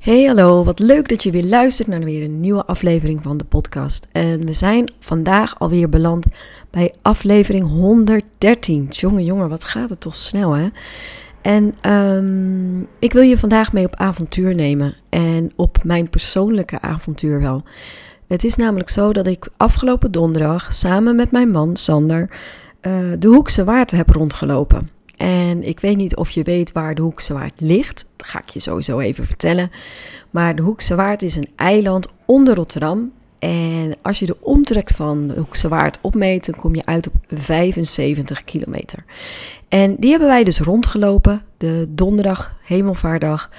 Hey 0.00 0.24
hallo, 0.24 0.64
wat 0.64 0.78
leuk 0.78 1.08
dat 1.08 1.22
je 1.22 1.30
weer 1.30 1.44
luistert 1.44 1.88
naar 1.88 2.00
weer 2.00 2.22
een 2.22 2.40
nieuwe 2.40 2.64
aflevering 2.64 3.22
van 3.22 3.36
de 3.36 3.44
podcast. 3.44 4.08
En 4.12 4.46
we 4.46 4.52
zijn 4.52 4.92
vandaag 4.98 5.58
alweer 5.58 5.88
beland 5.88 6.26
bij 6.70 6.94
aflevering 7.02 7.66
113. 7.66 8.86
Jongen, 8.90 9.24
jongen, 9.24 9.48
wat 9.48 9.64
gaat 9.64 9.90
het 9.90 10.00
toch 10.00 10.16
snel 10.16 10.52
hè? 10.52 10.68
En 11.42 11.92
um, 11.92 12.88
ik 12.98 13.12
wil 13.12 13.22
je 13.22 13.38
vandaag 13.38 13.72
mee 13.72 13.84
op 13.84 13.96
avontuur 13.96 14.54
nemen 14.54 14.96
en 15.08 15.52
op 15.56 15.84
mijn 15.84 16.10
persoonlijke 16.10 16.80
avontuur 16.80 17.40
wel. 17.40 17.62
Het 18.26 18.44
is 18.44 18.56
namelijk 18.56 18.90
zo 18.90 19.12
dat 19.12 19.26
ik 19.26 19.48
afgelopen 19.56 20.12
donderdag 20.12 20.72
samen 20.72 21.16
met 21.16 21.30
mijn 21.30 21.50
man 21.50 21.76
Sander 21.76 22.30
uh, 22.82 23.12
de 23.18 23.28
Hoekse 23.28 23.64
Waard 23.64 23.90
heb 23.90 24.10
rondgelopen. 24.10 24.99
En 25.20 25.62
ik 25.62 25.80
weet 25.80 25.96
niet 25.96 26.16
of 26.16 26.30
je 26.30 26.42
weet 26.42 26.72
waar 26.72 26.94
de 26.94 27.02
Hoekse 27.02 27.32
Waard 27.32 27.52
ligt. 27.56 28.06
Dat 28.16 28.26
ga 28.26 28.38
ik 28.38 28.48
je 28.48 28.60
sowieso 28.60 28.98
even 28.98 29.26
vertellen. 29.26 29.70
Maar 30.30 30.56
de 30.56 30.62
Hoekse 30.62 30.94
Waard 30.94 31.22
is 31.22 31.36
een 31.36 31.48
eiland 31.56 32.08
onder 32.24 32.54
Rotterdam. 32.54 33.12
En 33.38 33.96
als 34.02 34.18
je 34.18 34.26
de 34.26 34.36
omtrek 34.40 34.90
van 34.90 35.26
de 35.26 35.34
Hoekse 35.34 35.68
Waard 35.68 35.98
opmeet, 36.00 36.46
dan 36.46 36.54
kom 36.54 36.74
je 36.74 36.86
uit 36.86 37.06
op 37.06 37.14
75 37.28 38.44
kilometer. 38.44 39.04
En 39.68 39.96
die 39.98 40.10
hebben 40.10 40.28
wij 40.28 40.44
dus 40.44 40.60
rondgelopen. 40.60 41.42
De 41.56 41.86
donderdag, 41.88 42.56
hemelvaardag, 42.62 43.50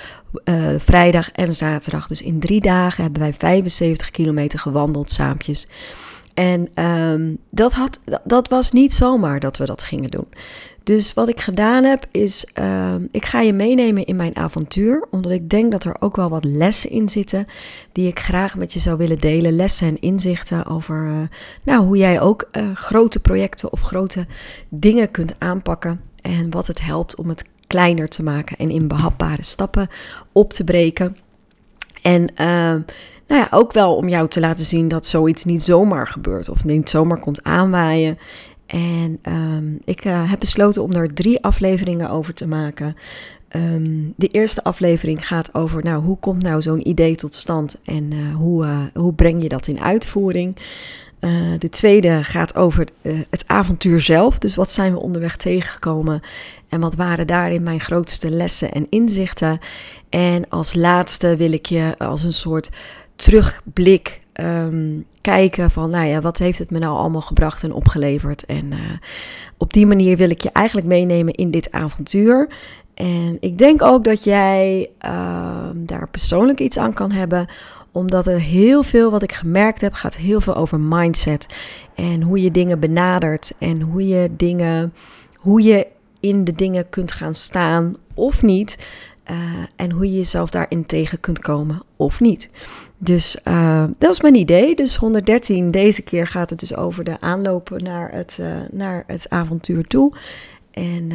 uh, 0.45 0.69
vrijdag 0.77 1.31
en 1.31 1.53
zaterdag. 1.53 2.07
Dus 2.07 2.21
in 2.21 2.39
drie 2.39 2.61
dagen 2.61 3.03
hebben 3.03 3.21
wij 3.21 3.33
75 3.33 4.09
kilometer 4.09 4.59
gewandeld 4.59 5.11
saampjes. 5.11 5.67
En 6.33 6.83
um, 6.85 7.37
dat, 7.49 7.73
had, 7.73 7.99
dat 8.23 8.47
was 8.47 8.71
niet 8.71 8.93
zomaar 8.93 9.39
dat 9.39 9.57
we 9.57 9.65
dat 9.65 9.83
gingen 9.83 10.11
doen. 10.11 10.27
Dus 10.83 11.13
wat 11.13 11.29
ik 11.29 11.39
gedaan 11.39 11.83
heb 11.83 12.05
is, 12.11 12.45
uh, 12.59 12.95
ik 13.11 13.25
ga 13.25 13.41
je 13.41 13.53
meenemen 13.53 14.05
in 14.05 14.15
mijn 14.15 14.35
avontuur, 14.35 15.07
omdat 15.11 15.31
ik 15.31 15.49
denk 15.49 15.71
dat 15.71 15.83
er 15.83 15.95
ook 15.99 16.15
wel 16.15 16.29
wat 16.29 16.43
lessen 16.43 16.89
in 16.89 17.09
zitten 17.09 17.47
die 17.91 18.07
ik 18.07 18.19
graag 18.19 18.57
met 18.57 18.73
je 18.73 18.79
zou 18.79 18.97
willen 18.97 19.19
delen. 19.19 19.55
Lessen 19.55 19.87
en 19.87 19.99
inzichten 19.99 20.65
over 20.65 21.05
uh, 21.07 21.21
nou, 21.63 21.85
hoe 21.85 21.97
jij 21.97 22.21
ook 22.21 22.49
uh, 22.51 22.75
grote 22.75 23.19
projecten 23.19 23.71
of 23.71 23.81
grote 23.81 24.25
dingen 24.69 25.11
kunt 25.11 25.35
aanpakken 25.37 26.01
en 26.21 26.49
wat 26.49 26.67
het 26.67 26.81
helpt 26.81 27.15
om 27.15 27.29
het 27.29 27.49
kleiner 27.67 28.07
te 28.07 28.23
maken 28.23 28.57
en 28.57 28.69
in 28.69 28.87
behapbare 28.87 29.43
stappen 29.43 29.89
op 30.31 30.53
te 30.53 30.63
breken. 30.63 31.17
En 32.01 32.35
ehm, 32.35 32.81
nou 33.31 33.43
ja, 33.43 33.57
ook 33.57 33.73
wel 33.73 33.95
om 33.95 34.09
jou 34.09 34.27
te 34.27 34.39
laten 34.39 34.65
zien 34.65 34.87
dat 34.87 35.05
zoiets 35.05 35.45
niet 35.45 35.63
zomaar 35.63 36.07
gebeurt 36.07 36.49
of 36.49 36.63
niet 36.63 36.89
zomaar 36.89 37.19
komt 37.19 37.43
aanwaaien. 37.43 38.17
En 38.65 39.19
um, 39.23 39.79
ik 39.85 40.05
uh, 40.05 40.29
heb 40.29 40.39
besloten 40.39 40.83
om 40.83 40.91
er 40.91 41.13
drie 41.13 41.43
afleveringen 41.43 42.09
over 42.09 42.33
te 42.33 42.47
maken. 42.47 42.95
Um, 43.55 44.13
de 44.15 44.27
eerste 44.27 44.63
aflevering 44.63 45.27
gaat 45.27 45.53
over, 45.53 45.83
nou, 45.83 46.03
hoe 46.03 46.17
komt 46.19 46.43
nou 46.43 46.61
zo'n 46.61 46.87
idee 46.87 47.15
tot 47.15 47.35
stand 47.35 47.81
en 47.85 48.11
uh, 48.11 48.35
hoe, 48.35 48.65
uh, 48.65 48.79
hoe 48.93 49.13
breng 49.13 49.43
je 49.43 49.49
dat 49.49 49.67
in 49.67 49.81
uitvoering? 49.81 50.55
de 51.59 51.69
tweede 51.69 52.23
gaat 52.23 52.55
over 52.55 52.87
het 53.29 53.43
avontuur 53.47 53.99
zelf. 53.99 54.37
Dus 54.37 54.55
wat 54.55 54.71
zijn 54.71 54.93
we 54.93 54.99
onderweg 54.99 55.35
tegengekomen 55.35 56.21
en 56.69 56.79
wat 56.79 56.95
waren 56.95 57.27
daarin 57.27 57.63
mijn 57.63 57.79
grootste 57.79 58.29
lessen 58.29 58.71
en 58.71 58.87
inzichten? 58.89 59.59
En 60.09 60.49
als 60.49 60.73
laatste 60.73 61.35
wil 61.35 61.51
ik 61.51 61.65
je 61.65 61.95
als 61.97 62.23
een 62.23 62.33
soort 62.33 62.69
terugblik 63.21 64.21
um, 64.33 65.05
kijken 65.21 65.71
van, 65.71 65.89
nou 65.89 66.05
ja, 66.05 66.21
wat 66.21 66.37
heeft 66.37 66.59
het 66.59 66.71
me 66.71 66.79
nou 66.79 66.97
allemaal 66.97 67.21
gebracht 67.21 67.63
en 67.63 67.73
opgeleverd? 67.73 68.45
En 68.45 68.71
uh, 68.71 68.79
op 69.57 69.73
die 69.73 69.85
manier 69.85 70.17
wil 70.17 70.29
ik 70.29 70.41
je 70.41 70.51
eigenlijk 70.51 70.87
meenemen 70.87 71.33
in 71.33 71.51
dit 71.51 71.71
avontuur. 71.71 72.49
En 72.93 73.37
ik 73.39 73.57
denk 73.57 73.81
ook 73.81 74.03
dat 74.03 74.23
jij 74.23 74.89
uh, 75.05 75.69
daar 75.75 76.09
persoonlijk 76.09 76.59
iets 76.59 76.77
aan 76.77 76.93
kan 76.93 77.11
hebben, 77.11 77.47
omdat 77.91 78.27
er 78.27 78.39
heel 78.39 78.83
veel 78.83 79.11
wat 79.11 79.23
ik 79.23 79.31
gemerkt 79.31 79.81
heb, 79.81 79.93
gaat 79.93 80.17
heel 80.17 80.41
veel 80.41 80.55
over 80.55 80.79
mindset. 80.79 81.45
En 81.95 82.21
hoe 82.21 82.41
je 82.41 82.51
dingen 82.51 82.79
benadert 82.79 83.53
en 83.57 83.81
hoe 83.81 84.07
je 84.07 84.29
dingen, 84.35 84.93
hoe 85.35 85.61
je 85.61 85.87
in 86.19 86.43
de 86.43 86.51
dingen 86.53 86.89
kunt 86.89 87.11
gaan 87.11 87.33
staan 87.33 87.93
of 88.13 88.41
niet. 88.41 88.77
Uh, 89.31 89.37
en 89.75 89.91
hoe 89.91 90.05
je 90.05 90.17
jezelf 90.17 90.49
daarin 90.49 90.85
tegen 90.85 91.19
kunt 91.19 91.39
komen 91.39 91.81
of 91.95 92.19
niet. 92.19 92.49
Dus 93.03 93.37
uh, 93.47 93.83
dat 93.97 94.11
is 94.11 94.21
mijn 94.21 94.35
idee. 94.35 94.75
Dus 94.75 94.95
113, 94.95 95.71
deze 95.71 96.01
keer 96.01 96.27
gaat 96.27 96.49
het 96.49 96.59
dus 96.59 96.75
over 96.75 97.03
de 97.03 97.19
aanlopen 97.19 97.83
naar 97.83 98.11
het, 98.11 98.37
uh, 98.41 98.47
naar 98.71 99.03
het 99.07 99.29
avontuur 99.29 99.87
toe. 99.87 100.13
En 100.71 101.07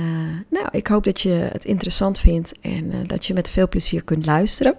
nou, 0.50 0.68
ik 0.70 0.86
hoop 0.86 1.04
dat 1.04 1.20
je 1.20 1.30
het 1.30 1.64
interessant 1.64 2.18
vindt 2.18 2.54
en 2.60 3.06
dat 3.06 3.26
je 3.26 3.34
met 3.34 3.48
veel 3.48 3.68
plezier 3.68 4.04
kunt 4.04 4.26
luisteren. 4.26 4.76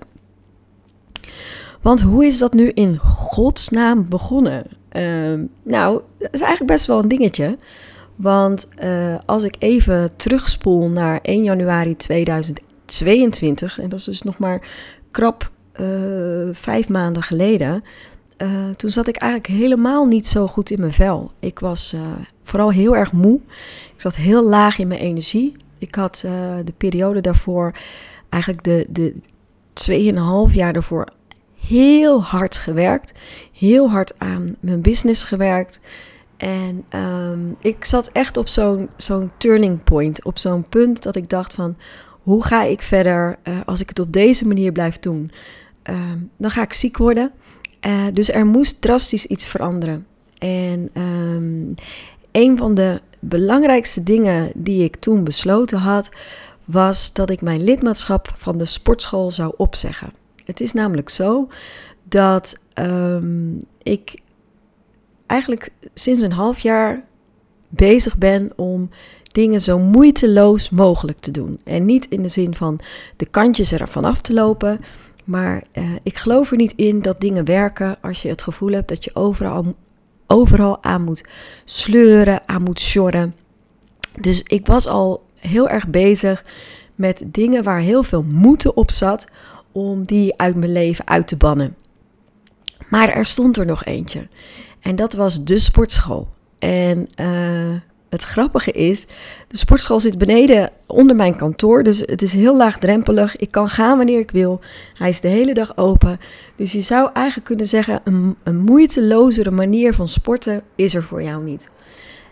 Want 1.82 2.02
hoe 2.02 2.26
is 2.26 2.38
dat 2.38 2.54
nu 2.54 2.70
in 2.70 2.98
godsnaam 2.98 4.10
begonnen? 4.10 4.66
Ehm, 4.90 5.46
nou, 5.64 6.02
dat 6.20 6.34
is 6.34 6.40
eigenlijk 6.42 6.72
best 6.72 6.86
wel 6.86 7.00
een 7.00 7.08
dingetje. 7.08 7.58
Want 8.16 8.70
als 9.26 9.44
ik 9.44 9.56
even 9.60 10.16
terugspoel 10.16 10.90
naar 10.90 11.20
1 11.22 11.44
januari 11.44 11.96
2001 11.96 12.66
22, 12.88 13.80
en 13.80 13.90
dat 13.90 14.00
is 14.00 14.06
dus 14.06 14.22
nog 14.22 14.40
maar 14.40 14.68
krap 15.12 15.52
uh, 15.82 16.50
vijf 16.52 16.90
maanden 16.90 17.24
geleden. 17.24 17.84
Uh, 18.38 18.70
toen 18.70 18.90
zat 18.90 19.08
ik 19.08 19.16
eigenlijk 19.16 19.52
helemaal 19.52 20.06
niet 20.06 20.28
zo 20.28 20.48
goed 20.48 20.70
in 20.70 20.80
mijn 20.80 20.92
vel. 20.92 21.32
Ik 21.40 21.60
was 21.60 21.94
uh, 21.94 22.02
vooral 22.42 22.72
heel 22.72 22.96
erg 22.96 23.12
moe. 23.12 23.40
Ik 23.94 24.02
zat 24.02 24.16
heel 24.16 24.44
laag 24.44 24.80
in 24.80 24.88
mijn 24.88 25.00
energie. 25.00 25.54
Ik 25.78 25.96
had 25.96 26.20
de 26.66 26.74
periode 26.78 27.22
daarvoor, 27.22 27.74
eigenlijk 28.30 28.64
de, 28.64 28.86
de 28.90 29.14
2,5 30.50 30.56
jaar 30.56 30.74
daarvoor, 30.74 31.08
heel 31.60 32.24
hard 32.24 32.56
gewerkt. 32.56 33.12
Heel 33.54 33.90
hard 33.90 34.20
aan 34.20 34.56
mijn 34.60 34.82
business 34.82 35.24
gewerkt. 35.24 35.80
En 36.38 36.86
um, 36.96 37.56
ik 37.62 37.86
zat 37.86 38.10
echt 38.14 38.38
op 38.38 38.48
zo'n 38.98 39.32
turning 39.38 39.84
point. 39.84 40.24
Op 40.24 40.38
zo'n 40.38 40.70
punt 40.70 41.04
dat 41.04 41.16
ik 41.16 41.30
dacht 41.30 41.54
van 41.54 41.76
hoe 42.22 42.44
ga 42.44 42.64
ik 42.64 42.82
verder 42.82 43.38
als 43.66 43.82
ik 43.82 43.90
het 43.90 44.00
op 44.00 44.14
deze 44.14 44.48
manier 44.48 44.72
blijf 44.72 45.00
doen? 45.00 45.30
Uh, 45.90 46.12
dan 46.38 46.52
ga 46.52 46.62
ik 46.62 46.74
ziek 46.74 46.98
worden. 46.98 47.32
Uh, 47.88 48.06
dus 48.14 48.32
er 48.32 48.46
moest 48.46 48.82
drastisch 48.82 49.26
iets 49.26 49.46
veranderen. 49.46 50.08
En 50.38 51.02
um, 51.02 51.76
een 52.32 52.58
van 52.58 52.76
de 52.76 53.02
belangrijkste 53.20 54.04
dingen 54.04 54.52
die 54.56 54.84
ik 54.84 54.96
toen 54.96 55.24
besloten 55.24 55.78
had, 55.78 56.12
was 56.66 57.14
dat 57.14 57.30
ik 57.30 57.42
mijn 57.42 57.64
lidmaatschap 57.64 58.32
van 58.36 58.58
de 58.58 58.66
sportschool 58.66 59.32
zou 59.32 59.54
opzeggen. 59.58 60.14
Het 60.46 60.62
is 60.62 60.74
namelijk 60.74 61.10
zo 61.10 61.50
dat 62.04 62.58
um, 62.74 63.62
ik 63.84 64.20
eigenlijk 65.26 65.70
sinds 65.94 66.22
een 66.22 66.32
half 66.32 66.60
jaar 66.60 67.04
bezig 67.70 68.18
ben 68.18 68.52
om 68.56 68.90
dingen 69.32 69.62
zo 69.62 69.80
moeiteloos 69.80 70.70
mogelijk 70.70 71.20
te 71.20 71.32
doen. 71.32 71.60
En 71.64 71.86
niet 71.86 72.06
in 72.10 72.22
de 72.22 72.28
zin 72.28 72.56
van 72.56 72.80
de 73.16 73.26
kantjes 73.26 73.72
ervan 73.72 74.06
af 74.06 74.22
te 74.22 74.34
lopen. 74.34 74.80
Maar 75.28 75.64
uh, 75.74 75.92
ik 76.04 76.18
geloof 76.18 76.52
er 76.52 76.58
niet 76.58 76.74
in 76.76 77.02
dat 77.02 77.22
dingen 77.22 77.46
werken 77.46 77.98
als 78.02 78.22
je 78.22 78.30
het 78.30 78.42
gevoel 78.42 78.72
hebt 78.72 78.88
dat 78.88 79.04
je 79.04 79.16
overal, 79.16 79.76
overal 80.28 80.84
aan 80.84 81.04
moet 81.04 81.28
sleuren, 81.66 82.42
aan 82.46 82.64
moet 82.64 82.80
sjorren. 82.80 83.36
Dus 84.22 84.44
ik 84.44 84.66
was 84.66 84.88
al 84.88 85.26
heel 85.40 85.70
erg 85.70 85.88
bezig 85.88 86.46
met 86.96 87.24
dingen 87.28 87.64
waar 87.64 87.80
heel 87.80 88.04
veel 88.04 88.24
moeten 88.24 88.78
op 88.78 88.92
zat 88.92 89.32
om 89.72 90.06
die 90.06 90.38
uit 90.38 90.56
mijn 90.56 90.72
leven 90.72 91.08
uit 91.08 91.28
te 91.28 91.38
bannen. 91.38 91.76
Maar 92.90 93.10
er 93.10 93.26
stond 93.26 93.58
er 93.58 93.66
nog 93.66 93.86
eentje. 93.86 94.28
En 94.80 94.96
dat 94.96 95.14
was 95.14 95.44
de 95.44 95.58
sportschool. 95.58 96.28
En 96.60 97.08
uh, 97.20 97.76
het 98.10 98.24
grappige 98.24 98.72
is, 98.72 99.08
de 99.48 99.58
sportschool 99.58 100.00
zit 100.00 100.18
beneden 100.18 100.72
onder 100.88 101.16
mijn 101.16 101.38
kantoor. 101.38 101.84
Dus 101.84 102.00
het 102.00 102.22
is 102.22 102.34
heel 102.34 102.58
laagdrempelig. 102.58 103.36
Ik 103.36 103.52
kan 103.52 103.70
gaan 103.70 103.98
wanneer 103.98 104.20
ik 104.20 104.32
wil. 104.32 104.60
Hij 104.94 105.10
is 105.10 105.22
de 105.22 105.28
hele 105.28 105.54
dag 105.54 105.78
open. 105.78 106.20
Dus 106.56 106.72
je 106.72 106.82
zou 106.82 107.10
eigenlijk 107.14 107.48
kunnen 107.48 107.68
zeggen: 107.68 108.02
een, 108.04 108.36
een 108.44 108.58
moeitelozere 108.58 109.52
manier 109.52 109.94
van 109.94 110.10
sporten 110.10 110.62
is 110.76 110.94
er 110.94 111.04
voor 111.04 111.24
jou 111.24 111.44
niet. 111.44 111.70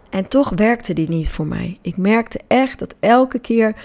En 0.10 0.28
toch 0.28 0.50
werkte 0.56 0.94
die 0.94 1.10
niet 1.10 1.30
voor 1.30 1.48
mij. 1.48 1.78
Ik 1.82 1.98
merkte 1.98 2.40
echt 2.48 2.80
dat 2.80 2.96
elke 3.00 3.40
keer 3.40 3.76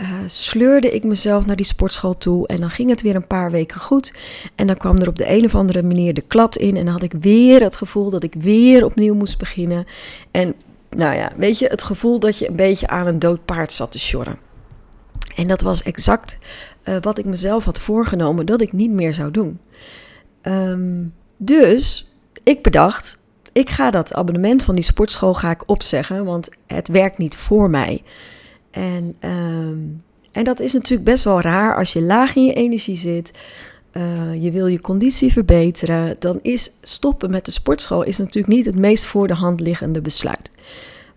uh, 0.00 0.06
sleurde 0.26 0.90
ik 0.90 1.04
mezelf 1.04 1.46
naar 1.46 1.56
die 1.56 1.66
sportschool 1.66 2.18
toe. 2.18 2.46
En 2.46 2.60
dan 2.60 2.70
ging 2.70 2.90
het 2.90 3.02
weer 3.02 3.14
een 3.14 3.26
paar 3.26 3.50
weken 3.50 3.80
goed. 3.80 4.14
En 4.54 4.66
dan 4.66 4.76
kwam 4.76 4.98
er 4.98 5.08
op 5.08 5.16
de 5.16 5.30
een 5.30 5.44
of 5.44 5.54
andere 5.54 5.82
manier 5.82 6.14
de 6.14 6.24
klad 6.26 6.56
in. 6.56 6.76
En 6.76 6.84
dan 6.84 6.92
had 6.92 7.02
ik 7.02 7.12
weer 7.20 7.62
het 7.62 7.76
gevoel 7.76 8.10
dat 8.10 8.22
ik 8.22 8.34
weer 8.38 8.84
opnieuw 8.84 9.14
moest 9.14 9.38
beginnen. 9.38 9.86
En 10.30 10.54
nou 10.96 11.16
ja, 11.16 11.32
weet 11.36 11.58
je, 11.58 11.66
het 11.66 11.82
gevoel 11.82 12.18
dat 12.18 12.38
je 12.38 12.48
een 12.48 12.56
beetje 12.56 12.86
aan 12.86 13.06
een 13.06 13.18
dood 13.18 13.44
paard 13.44 13.72
zat 13.72 13.92
te 13.92 13.98
sjorren. 13.98 14.38
En 15.36 15.48
dat 15.48 15.60
was 15.60 15.82
exact 15.82 16.38
uh, 16.84 16.96
wat 17.00 17.18
ik 17.18 17.24
mezelf 17.24 17.64
had 17.64 17.78
voorgenomen 17.78 18.46
dat 18.46 18.60
ik 18.60 18.72
niet 18.72 18.90
meer 18.90 19.14
zou 19.14 19.30
doen. 19.30 19.60
Um, 20.42 21.14
dus 21.38 22.12
ik 22.42 22.62
bedacht, 22.62 23.22
ik 23.52 23.70
ga 23.70 23.90
dat 23.90 24.14
abonnement 24.14 24.62
van 24.62 24.74
die 24.74 24.84
sportschool 24.84 25.34
ga 25.34 25.50
ik 25.50 25.70
opzeggen, 25.70 26.24
want 26.24 26.48
het 26.66 26.88
werkt 26.88 27.18
niet 27.18 27.36
voor 27.36 27.70
mij. 27.70 28.02
En 28.70 29.16
um, 29.20 30.02
En 30.32 30.44
dat 30.44 30.60
is 30.60 30.72
natuurlijk 30.72 31.04
best 31.04 31.24
wel 31.24 31.40
raar 31.40 31.76
als 31.76 31.92
je 31.92 32.02
laag 32.02 32.36
in 32.36 32.44
je 32.44 32.52
energie 32.52 32.96
zit. 32.96 33.32
Uh, 33.92 34.42
je 34.42 34.50
wil 34.50 34.66
je 34.66 34.80
conditie 34.80 35.32
verbeteren. 35.32 36.16
Dan 36.18 36.38
is 36.42 36.70
stoppen 36.82 37.30
met 37.30 37.44
de 37.44 37.50
sportschool 37.50 38.02
is 38.02 38.18
natuurlijk 38.18 38.54
niet 38.54 38.66
het 38.66 38.78
meest 38.78 39.04
voor 39.04 39.28
de 39.28 39.34
hand 39.34 39.60
liggende 39.60 40.00
besluit. 40.00 40.50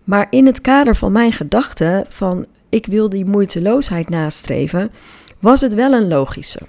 Maar 0.04 0.26
in 0.30 0.46
het 0.46 0.60
kader 0.60 0.96
van 0.96 1.12
mijn 1.12 1.32
gedachte 1.32 2.06
van 2.08 2.46
ik 2.68 2.86
wil 2.86 3.08
die 3.08 3.24
moeiteloosheid 3.24 4.08
nastreven, 4.08 4.90
was 5.40 5.60
het 5.60 5.74
wel 5.74 5.92
een 5.92 6.08
logische. 6.08 6.60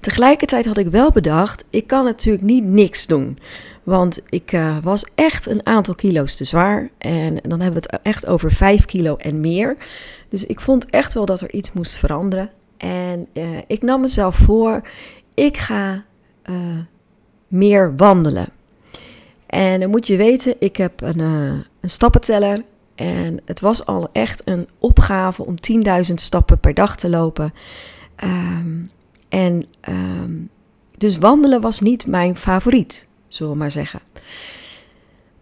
Tegelijkertijd 0.00 0.66
had 0.66 0.76
ik 0.76 0.86
wel 0.86 1.10
bedacht, 1.10 1.64
ik 1.70 1.86
kan 1.86 2.04
natuurlijk 2.04 2.44
niet 2.44 2.64
niks 2.64 3.06
doen. 3.06 3.38
Want 3.82 4.20
ik 4.28 4.52
uh, 4.52 4.76
was 4.82 5.06
echt 5.14 5.46
een 5.46 5.66
aantal 5.66 5.94
kilo's 5.94 6.34
te 6.34 6.44
zwaar. 6.44 6.90
En 6.98 7.38
dan 7.42 7.60
hebben 7.60 7.82
we 7.82 7.88
het 7.90 8.00
echt 8.02 8.26
over 8.26 8.52
5 8.52 8.84
kilo 8.84 9.16
en 9.16 9.40
meer. 9.40 9.76
Dus 10.28 10.46
ik 10.46 10.60
vond 10.60 10.90
echt 10.90 11.14
wel 11.14 11.26
dat 11.26 11.40
er 11.40 11.52
iets 11.52 11.72
moest 11.72 11.92
veranderen. 11.92 12.50
En 12.82 13.26
uh, 13.32 13.58
ik 13.66 13.82
nam 13.82 14.00
mezelf 14.00 14.36
voor, 14.36 14.82
ik 15.34 15.56
ga 15.56 16.04
uh, 16.44 16.78
meer 17.48 17.96
wandelen. 17.96 18.48
En 19.46 19.80
dan 19.80 19.90
moet 19.90 20.06
je 20.06 20.16
weten, 20.16 20.54
ik 20.58 20.76
heb 20.76 21.00
een, 21.00 21.18
een 21.18 21.90
stappenteller. 21.90 22.64
En 22.94 23.40
het 23.44 23.60
was 23.60 23.86
al 23.86 24.08
echt 24.12 24.42
een 24.44 24.68
opgave 24.78 25.46
om 25.46 25.54
10.000 26.08 26.14
stappen 26.14 26.58
per 26.58 26.74
dag 26.74 26.96
te 26.96 27.08
lopen. 27.08 27.54
Um, 28.24 28.90
en 29.28 29.64
um, 29.88 30.50
dus 30.98 31.18
wandelen 31.18 31.60
was 31.60 31.80
niet 31.80 32.06
mijn 32.06 32.36
favoriet, 32.36 33.06
zullen 33.28 33.52
we 33.52 33.58
maar 33.58 33.70
zeggen. 33.70 34.00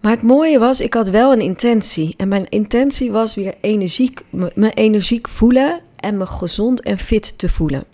Maar 0.01 0.13
het 0.13 0.23
mooie 0.23 0.59
was, 0.59 0.81
ik 0.81 0.95
had 0.95 1.09
wel 1.09 1.33
een 1.33 1.41
intentie. 1.41 2.15
En 2.17 2.29
mijn 2.29 2.49
intentie 2.49 3.11
was 3.11 3.35
weer 3.35 3.55
energiek, 3.61 4.21
me 4.31 4.71
energiek 4.71 5.29
voelen 5.29 5.81
en 6.01 6.17
me 6.17 6.27
gezond 6.27 6.81
en 6.81 6.99
fit 6.99 7.39
te 7.39 7.49
voelen. 7.49 7.85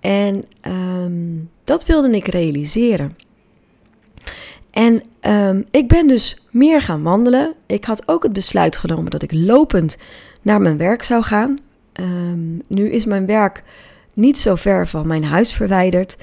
En 0.00 0.44
um, 0.62 1.50
dat 1.64 1.86
wilde 1.86 2.10
ik 2.10 2.26
realiseren. 2.26 3.16
En 4.70 5.02
um, 5.20 5.64
ik 5.70 5.88
ben 5.88 6.06
dus 6.06 6.42
meer 6.50 6.82
gaan 6.82 7.02
wandelen. 7.02 7.54
Ik 7.66 7.84
had 7.84 8.08
ook 8.08 8.22
het 8.22 8.32
besluit 8.32 8.76
genomen 8.76 9.10
dat 9.10 9.22
ik 9.22 9.32
lopend 9.32 9.96
naar 10.42 10.60
mijn 10.60 10.76
werk 10.76 11.02
zou 11.02 11.22
gaan. 11.22 11.58
Um, 11.92 12.60
nu 12.68 12.90
is 12.90 13.04
mijn 13.04 13.26
werk 13.26 13.62
niet 14.12 14.38
zo 14.38 14.54
ver 14.54 14.88
van 14.88 15.06
mijn 15.06 15.24
huis 15.24 15.52
verwijderd. 15.52 16.16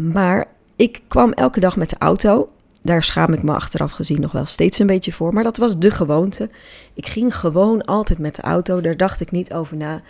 Maar 0.00 0.46
ik 0.76 1.02
kwam 1.08 1.32
elke 1.32 1.60
dag 1.60 1.76
met 1.76 1.90
de 1.90 1.96
auto. 1.98 2.48
Daar 2.88 3.02
schaam 3.02 3.32
ik 3.32 3.42
me 3.42 3.54
achteraf 3.54 3.90
gezien 3.90 4.20
nog 4.20 4.32
wel 4.32 4.46
steeds 4.46 4.78
een 4.78 4.86
beetje 4.86 5.12
voor. 5.12 5.34
Maar 5.34 5.42
dat 5.42 5.56
was 5.56 5.78
de 5.78 5.90
gewoonte. 5.90 6.50
Ik 6.94 7.06
ging 7.06 7.36
gewoon 7.36 7.82
altijd 7.82 8.18
met 8.18 8.36
de 8.36 8.42
auto. 8.42 8.80
Daar 8.80 8.96
dacht 8.96 9.20
ik 9.20 9.30
niet 9.30 9.52
over 9.52 9.76
na. 9.76 10.02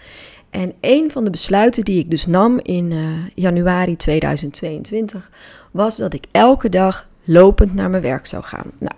En 0.50 0.72
een 0.80 1.10
van 1.10 1.24
de 1.24 1.30
besluiten 1.30 1.84
die 1.84 1.98
ik 1.98 2.10
dus 2.10 2.26
nam 2.26 2.58
in 2.62 2.90
uh, 2.90 3.08
januari 3.34 3.96
2022 3.96 5.30
was 5.70 5.96
dat 5.96 6.14
ik 6.14 6.24
elke 6.30 6.68
dag 6.68 7.08
lopend 7.24 7.74
naar 7.74 7.90
mijn 7.90 8.02
werk 8.02 8.26
zou 8.26 8.44
gaan. 8.44 8.70
Nou, 8.78 8.94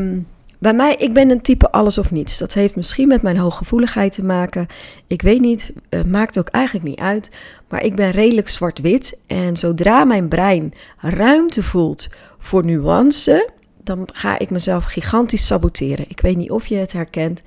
um, 0.00 0.26
bij 0.60 0.74
mij, 0.74 0.94
ik 0.94 1.12
ben 1.12 1.30
een 1.30 1.40
type 1.40 1.70
alles 1.70 1.98
of 1.98 2.10
niets. 2.10 2.38
Dat 2.38 2.54
heeft 2.54 2.76
misschien 2.76 3.08
met 3.08 3.22
mijn 3.22 3.36
hooggevoeligheid 3.36 4.12
te 4.12 4.24
maken. 4.24 4.66
Ik 5.06 5.22
weet 5.22 5.40
niet, 5.40 5.72
uh, 5.90 6.02
maakt 6.02 6.38
ook 6.38 6.48
eigenlijk 6.48 6.86
niet 6.86 6.98
uit. 6.98 7.30
Maar 7.68 7.82
ik 7.82 7.94
ben 7.94 8.10
redelijk 8.10 8.48
zwart-wit. 8.48 9.20
En 9.26 9.56
zodra 9.56 10.04
mijn 10.04 10.28
brein 10.28 10.74
ruimte 10.98 11.62
voelt 11.62 12.08
voor 12.38 12.64
nuance, 12.64 13.50
dan 13.84 14.08
ga 14.12 14.38
ik 14.38 14.50
mezelf 14.50 14.84
gigantisch 14.84 15.46
saboteren. 15.46 16.04
Ik 16.08 16.20
weet 16.20 16.36
niet 16.36 16.50
of 16.50 16.66
je 16.66 16.76
het 16.76 16.92
herkent. 16.92 17.42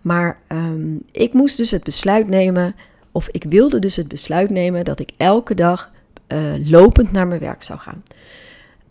Maar 0.00 0.38
um, 0.48 1.02
ik 1.12 1.32
moest 1.32 1.56
dus 1.56 1.70
het 1.70 1.84
besluit 1.84 2.28
nemen, 2.28 2.74
of 3.12 3.28
ik 3.28 3.44
wilde 3.48 3.78
dus 3.78 3.96
het 3.96 4.08
besluit 4.08 4.50
nemen 4.50 4.84
dat 4.84 5.00
ik 5.00 5.10
elke 5.16 5.54
dag 5.54 5.90
uh, 6.28 6.38
lopend 6.70 7.12
naar 7.12 7.26
mijn 7.26 7.40
werk 7.40 7.62
zou 7.62 7.78
gaan. 7.78 8.02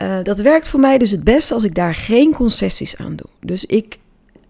Uh, 0.02 0.22
dat 0.22 0.40
werkt 0.40 0.68
voor 0.68 0.80
mij 0.80 0.98
dus 0.98 1.10
het 1.10 1.24
beste 1.24 1.54
als 1.54 1.64
ik 1.64 1.74
daar 1.74 1.94
geen 1.94 2.34
concessies 2.34 2.96
aan 2.96 3.16
doe. 3.16 3.28
Dus 3.40 3.64
ik, 3.66 3.98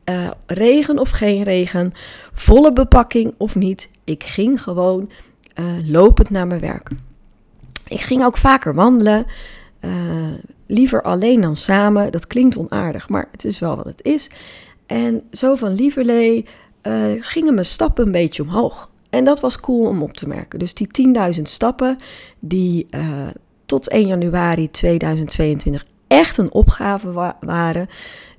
uh, 0.04 0.31
regen 0.46 0.99
of 0.99 1.10
geen 1.10 1.43
regen, 1.43 1.93
volle 2.32 2.72
bepakking 2.72 3.34
of 3.37 3.54
niet, 3.54 3.90
ik 4.04 4.25
ging 4.25 4.62
gewoon 4.62 5.10
uh, 5.54 5.90
lopend 5.90 6.31
naar 6.31 6.46
mijn 6.46 6.60
werk. 6.60 6.90
Ik 7.87 8.00
ging 8.00 8.25
ook 8.25 8.37
vaker 8.37 8.75
wandelen, 8.75 9.26
liever 10.66 11.02
alleen 11.02 11.40
dan 11.40 11.56
samen. 11.56 12.12
Dat 12.12 12.26
klinkt 12.26 12.56
onaardig, 12.56 13.08
maar 13.08 13.28
het 13.31 13.44
is 13.44 13.58
wel 13.58 13.76
wat 13.76 13.84
het 13.84 14.02
is. 14.02 14.31
En 14.87 15.22
zo 15.31 15.55
van 15.55 15.75
lieverlee 15.75 16.46
gingen 17.20 17.55
mijn 17.55 17.66
stappen 17.66 18.06
een 18.06 18.12
beetje 18.12 18.43
omhoog. 18.43 18.90
En 19.10 19.25
dat 19.25 19.40
was 19.40 19.60
cool 19.60 19.87
om 19.87 20.02
op 20.02 20.12
te 20.12 20.28
merken. 20.28 20.58
Dus 20.58 20.75
die 20.75 20.88
10.000 21.37 21.43
stappen, 21.43 21.96
die 22.38 22.87
tot 23.72 23.88
1 23.88 24.06
januari 24.06 24.70
2022 24.70 25.84
echt 26.06 26.38
een 26.38 26.52
opgave 26.52 27.12
wa 27.12 27.36
waren, 27.40 27.88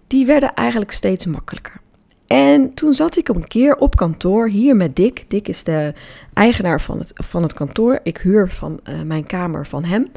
die 0.08 0.26
werden 0.26 0.54
eigenlijk 0.54 0.92
steeds 0.92 1.26
makkelijker. 1.26 1.82
En 2.28 2.74
toen 2.74 2.94
zat 2.94 3.18
ik 3.18 3.28
een 3.28 3.48
keer 3.48 3.76
op 3.76 3.96
kantoor 3.96 4.50
hier 4.50 4.76
met 4.76 4.96
Dick. 4.96 5.30
Dick 5.30 5.48
is 5.48 5.64
de 5.64 5.94
eigenaar 6.34 6.82
van 6.82 7.00
het, 7.00 7.12
van 7.16 7.44
het 7.44 7.54
kantoor. 7.54 8.00
Ik 8.04 8.18
huur 8.18 8.52
van 8.52 8.80
uh, 8.84 9.02
mijn 9.02 9.26
kamer 9.26 9.68
van 9.68 9.84
hem. 9.84 10.12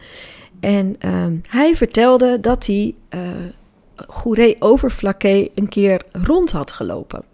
En 0.60 0.96
uh, 1.04 1.26
hij 1.48 1.76
vertelde 1.76 2.40
dat 2.40 2.66
hij 2.66 2.94
uh, 3.14 3.20
Goeree 3.96 4.56
Overflakke 4.58 5.50
een 5.54 5.68
keer 5.68 6.02
rond 6.12 6.52
had 6.52 6.72
gelopen. 6.72 7.24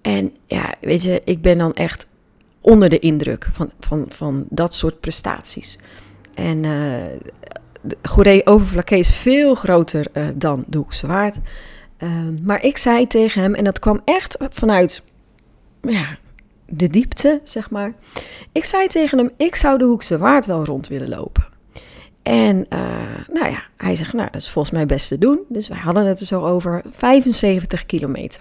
En 0.00 0.32
ja, 0.46 0.74
weet 0.80 1.02
je, 1.02 1.20
ik 1.24 1.42
ben 1.42 1.58
dan 1.58 1.74
echt 1.74 2.06
onder 2.60 2.88
de 2.88 2.98
indruk 2.98 3.48
van, 3.52 3.70
van, 3.80 4.04
van 4.08 4.46
dat 4.48 4.74
soort 4.74 5.00
prestaties. 5.00 5.78
En 6.34 6.64
uh, 6.64 7.04
Goeree 8.02 8.46
Overflakke 8.46 8.98
is 8.98 9.14
veel 9.14 9.54
groter 9.54 10.06
uh, 10.12 10.28
dan 10.34 10.64
de 10.66 10.78
Hoekse 10.78 11.06
Waard. 11.06 11.38
Uh, 11.98 12.10
maar 12.42 12.64
ik 12.64 12.76
zei 12.76 13.06
tegen 13.06 13.42
hem, 13.42 13.54
en 13.54 13.64
dat 13.64 13.78
kwam 13.78 14.00
echt 14.04 14.36
vanuit 14.50 15.02
ja, 15.80 16.16
de 16.66 16.88
diepte, 16.88 17.40
zeg 17.44 17.70
maar. 17.70 17.92
Ik 18.52 18.64
zei 18.64 18.86
tegen 18.86 19.18
hem, 19.18 19.30
ik 19.36 19.54
zou 19.54 19.78
de 19.78 19.84
Hoekse 19.84 20.18
Waard 20.18 20.46
wel 20.46 20.64
rond 20.64 20.88
willen 20.88 21.08
lopen. 21.08 21.50
En 22.22 22.66
nou 23.32 23.50
ja, 23.50 23.62
hij 23.76 23.96
zegt, 23.96 24.12
nou, 24.12 24.28
dat 24.32 24.40
is 24.40 24.50
volgens 24.50 24.74
mij 24.74 24.86
best 24.86 25.08
te 25.08 25.18
doen. 25.18 25.40
Dus 25.48 25.68
wij 25.68 25.78
hadden 25.78 26.06
het 26.06 26.20
er 26.20 26.26
zo 26.26 26.44
over 26.44 26.82
75 26.90 27.86
kilometer. 27.86 28.40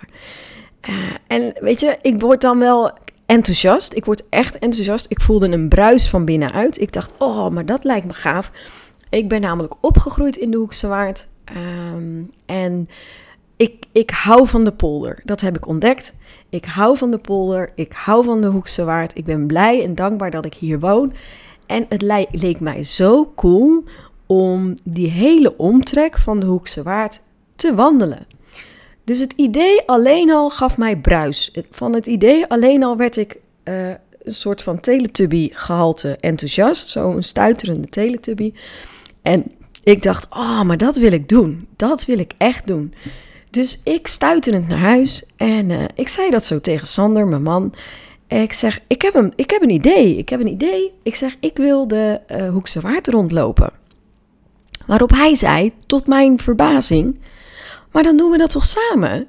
en 1.27 1.53
weet 1.59 1.79
je, 1.79 1.97
ik 2.01 2.21
word 2.21 2.41
dan 2.41 2.59
wel 2.59 2.91
enthousiast. 3.31 3.93
Ik 3.93 4.05
word 4.05 4.29
echt 4.29 4.59
enthousiast. 4.59 5.05
Ik 5.09 5.21
voelde 5.21 5.47
een 5.51 5.69
bruis 5.69 6.09
van 6.09 6.25
binnenuit. 6.25 6.81
Ik 6.81 6.93
dacht, 6.93 7.11
oh, 7.17 7.49
maar 7.49 7.65
dat 7.65 7.83
lijkt 7.83 8.05
me 8.05 8.13
gaaf. 8.13 8.51
Ik 9.09 9.27
ben 9.27 9.41
namelijk 9.41 9.73
opgegroeid 9.81 10.37
in 10.37 10.51
de 10.51 10.57
Hoekse 10.57 10.87
Waard. 10.87 11.27
Um, 11.55 12.29
en 12.45 12.89
ik, 13.55 13.85
ik 13.91 14.09
hou 14.09 14.47
van 14.47 14.63
de 14.63 14.71
polder. 14.71 15.19
Dat 15.23 15.41
heb 15.41 15.57
ik 15.57 15.67
ontdekt. 15.67 16.15
Ik 16.49 16.65
hou 16.65 16.97
van 16.97 17.11
de 17.11 17.17
polder. 17.17 17.71
Ik 17.75 17.93
hou 17.93 18.23
van 18.23 18.41
de 18.41 18.47
Hoekse 18.47 18.83
Waard. 18.83 19.17
Ik 19.17 19.23
ben 19.23 19.47
blij 19.47 19.83
en 19.83 19.95
dankbaar 19.95 20.31
dat 20.31 20.45
ik 20.45 20.53
hier 20.53 20.79
woon. 20.79 21.13
En 21.65 21.85
het 21.89 22.01
leek 22.31 22.59
mij 22.59 22.83
zo 22.83 23.31
cool 23.35 23.83
om 24.25 24.75
die 24.83 25.09
hele 25.09 25.57
omtrek 25.57 26.17
van 26.17 26.39
de 26.39 26.45
Hoekse 26.45 26.83
Waard 26.83 27.21
te 27.55 27.75
wandelen. 27.75 28.27
Dus 29.11 29.19
het 29.19 29.33
idee 29.35 29.81
alleen 29.85 30.31
al 30.31 30.49
gaf 30.49 30.77
mij 30.77 30.97
bruis. 30.97 31.51
Van 31.71 31.95
het 31.95 32.07
idee 32.07 32.47
alleen 32.47 32.83
al 32.83 32.97
werd 32.97 33.17
ik 33.17 33.37
uh, 33.63 33.89
een 34.23 34.33
soort 34.33 34.61
van 34.61 34.79
teletubby-gehalte 34.79 36.17
enthousiast. 36.19 36.87
Zo'n 36.87 37.23
stuiterende 37.23 37.87
teletubby. 37.87 38.53
En 39.21 39.51
ik 39.83 40.03
dacht, 40.03 40.27
oh, 40.29 40.61
maar 40.61 40.77
dat 40.77 40.95
wil 40.95 41.11
ik 41.11 41.29
doen. 41.29 41.67
Dat 41.75 42.05
wil 42.05 42.19
ik 42.19 42.33
echt 42.37 42.67
doen. 42.67 42.93
Dus 43.49 43.81
ik 43.83 44.07
stuiterend 44.07 44.67
naar 44.67 44.77
huis 44.77 45.25
en 45.37 45.69
uh, 45.69 45.83
ik 45.95 46.07
zei 46.07 46.29
dat 46.29 46.45
zo 46.45 46.59
tegen 46.59 46.87
Sander, 46.87 47.27
mijn 47.27 47.43
man. 47.43 47.73
Ik 48.27 48.53
zeg, 48.53 48.79
ik 48.87 49.01
heb, 49.01 49.15
een, 49.15 49.33
ik 49.35 49.49
heb 49.49 49.61
een 49.61 49.69
idee. 49.69 50.17
Ik 50.17 50.29
heb 50.29 50.39
een 50.39 50.51
idee. 50.51 50.91
Ik 51.03 51.15
zeg, 51.15 51.35
ik 51.39 51.57
wil 51.57 51.87
de 51.87 52.21
uh, 52.27 52.49
Hoekse 52.49 52.81
Waard 52.81 53.07
rondlopen. 53.07 53.71
Waarop 54.85 55.11
hij 55.11 55.35
zei, 55.35 55.73
tot 55.85 56.07
mijn 56.07 56.39
verbazing... 56.39 57.19
Maar 57.91 58.03
dan 58.03 58.17
doen 58.17 58.31
we 58.31 58.37
dat 58.37 58.51
toch 58.51 58.65
samen? 58.65 59.27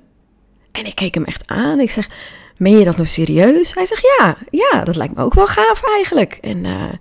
En 0.73 0.87
ik 0.87 0.95
keek 0.95 1.15
hem 1.15 1.25
echt 1.25 1.43
aan. 1.47 1.81
Ik 1.81 1.91
zeg, 1.91 2.09
meen 2.57 2.79
je 2.79 2.85
dat 2.85 2.97
nou 2.97 3.09
serieus? 3.09 3.75
Hij 3.75 3.87
zegt, 3.87 4.17
ja, 4.19 4.37
ja, 4.51 4.85
dat 4.85 4.97
lijkt 4.97 5.17
me 5.17 5.23
ook 5.23 5.35
wel 5.35 5.47
gaaf 5.47 5.83
eigenlijk. 5.83 6.39
En, 6.41 6.65
uh, 6.65 6.93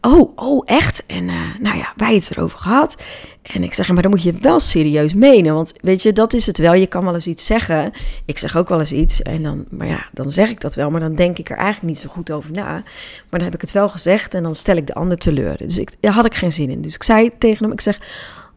oh, 0.00 0.30
oh, 0.34 0.62
echt? 0.64 1.06
En 1.06 1.28
uh, 1.28 1.58
nou 1.58 1.76
ja, 1.76 1.92
wij 1.96 2.14
het 2.14 2.30
erover 2.30 2.58
gehad. 2.58 2.96
En 3.42 3.62
ik 3.62 3.74
zeg, 3.74 3.88
maar 3.88 4.02
dan 4.02 4.10
moet 4.10 4.22
je 4.22 4.32
wel 4.32 4.60
serieus 4.60 5.14
menen. 5.14 5.54
Want 5.54 5.72
weet 5.80 6.02
je, 6.02 6.12
dat 6.12 6.32
is 6.32 6.46
het 6.46 6.58
wel. 6.58 6.74
Je 6.74 6.86
kan 6.86 7.04
wel 7.04 7.14
eens 7.14 7.26
iets 7.26 7.46
zeggen. 7.46 7.92
Ik 8.24 8.38
zeg 8.38 8.56
ook 8.56 8.68
wel 8.68 8.78
eens 8.78 8.92
iets. 8.92 9.22
En 9.22 9.42
dan, 9.42 9.64
maar 9.70 9.86
ja, 9.86 10.06
dan 10.12 10.30
zeg 10.30 10.48
ik 10.48 10.60
dat 10.60 10.74
wel. 10.74 10.90
Maar 10.90 11.00
dan 11.00 11.14
denk 11.14 11.38
ik 11.38 11.50
er 11.50 11.56
eigenlijk 11.56 11.86
niet 11.86 11.98
zo 11.98 12.08
goed 12.08 12.30
over 12.30 12.52
na. 12.52 12.72
Maar 12.72 12.84
dan 13.30 13.42
heb 13.42 13.54
ik 13.54 13.60
het 13.60 13.72
wel 13.72 13.88
gezegd. 13.88 14.34
En 14.34 14.42
dan 14.42 14.54
stel 14.54 14.76
ik 14.76 14.86
de 14.86 14.94
ander 14.94 15.18
teleur. 15.18 15.56
Dus 15.56 15.78
ik, 15.78 15.90
daar 16.00 16.12
had 16.12 16.24
ik 16.24 16.34
geen 16.34 16.52
zin 16.52 16.70
in. 16.70 16.82
Dus 16.82 16.94
ik 16.94 17.02
zei 17.02 17.30
tegen 17.38 17.64
hem, 17.64 17.72
ik 17.72 17.80
zeg, 17.80 17.98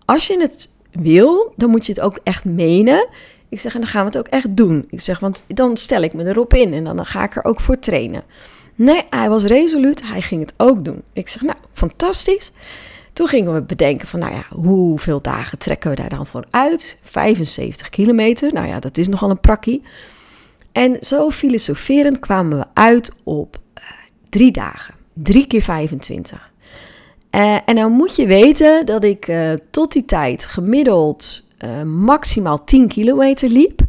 als 0.05 0.27
je 0.27 0.39
het 0.39 0.69
wil, 0.91 1.53
dan 1.55 1.69
moet 1.69 1.85
je 1.85 1.91
het 1.91 2.01
ook 2.01 2.19
echt 2.23 2.45
menen. 2.45 3.07
Ik 3.49 3.59
zeg, 3.59 3.73
en 3.73 3.81
dan 3.81 3.89
gaan 3.89 4.01
we 4.01 4.07
het 4.07 4.17
ook 4.17 4.27
echt 4.27 4.55
doen. 4.55 4.85
Ik 4.89 5.01
zeg, 5.01 5.19
want 5.19 5.43
dan 5.47 5.77
stel 5.77 6.01
ik 6.01 6.13
me 6.13 6.25
erop 6.25 6.53
in 6.53 6.73
en 6.73 6.83
dan 6.83 7.05
ga 7.05 7.23
ik 7.23 7.35
er 7.35 7.43
ook 7.43 7.61
voor 7.61 7.79
trainen. 7.79 8.23
Nee, 8.75 9.01
hij 9.09 9.29
was 9.29 9.43
resoluut, 9.43 10.03
hij 10.03 10.21
ging 10.21 10.41
het 10.41 10.53
ook 10.57 10.85
doen. 10.85 11.01
Ik 11.13 11.29
zeg, 11.29 11.41
nou, 11.41 11.57
fantastisch. 11.73 12.51
Toen 13.13 13.27
gingen 13.27 13.53
we 13.53 13.61
bedenken 13.61 14.07
van, 14.07 14.19
nou 14.19 14.33
ja, 14.33 14.45
hoeveel 14.49 15.21
dagen 15.21 15.57
trekken 15.57 15.89
we 15.89 15.95
daar 15.95 16.09
dan 16.09 16.27
voor 16.27 16.45
uit? 16.49 16.99
75 17.01 17.89
kilometer, 17.89 18.53
nou 18.53 18.67
ja, 18.67 18.79
dat 18.79 18.97
is 18.97 19.07
nogal 19.07 19.29
een 19.29 19.39
prakkie. 19.39 19.81
En 20.71 20.97
zo 21.01 21.29
filosoferend 21.29 22.19
kwamen 22.19 22.57
we 22.57 22.65
uit 22.73 23.11
op 23.23 23.57
uh, 23.77 23.83
drie 24.29 24.51
dagen. 24.51 24.95
Drie 25.13 25.47
keer 25.47 25.61
25. 25.61 26.51
Uh, 27.31 27.57
en 27.65 27.75
nou 27.75 27.91
moet 27.91 28.15
je 28.15 28.27
weten 28.27 28.85
dat 28.85 29.03
ik 29.03 29.27
uh, 29.27 29.51
tot 29.71 29.91
die 29.91 30.05
tijd 30.05 30.45
gemiddeld 30.45 31.47
maximaal 31.85 32.63
10 32.63 32.87
kilometer 32.87 33.49
liep. 33.49 33.81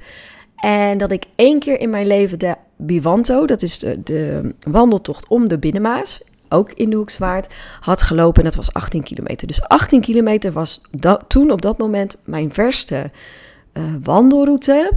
En 0.57 0.99
dat 0.99 1.11
ik 1.11 1.25
één 1.35 1.59
keer 1.59 1.81
in 1.81 1.91
mijn 1.91 2.07
leven 2.07 2.39
de 2.39 2.55
Biwanto, 2.77 3.47
dat 3.47 3.63
is 3.63 3.79
de, 3.79 4.03
de 4.03 4.55
wandeltocht 4.63 5.29
om 5.29 5.49
de 5.49 5.59
Binnenmaas, 5.59 6.23
ook 6.49 6.73
in 6.73 6.91
de 6.91 6.97
Hoekswaard, 6.97 7.55
had 7.81 8.03
gelopen. 8.03 8.43
En 8.43 8.49
dat 8.49 8.57
was 8.57 8.73
18 8.73 9.03
kilometer. 9.03 9.47
Dus 9.47 9.63
18 9.63 10.01
kilometer 10.01 10.53
was 10.53 10.81
toen 11.29 11.51
op 11.51 11.63
dat 11.63 11.79
moment 11.79 12.17
mijn 12.25 12.53
verste 12.53 13.11
wandelroute. 14.03 14.93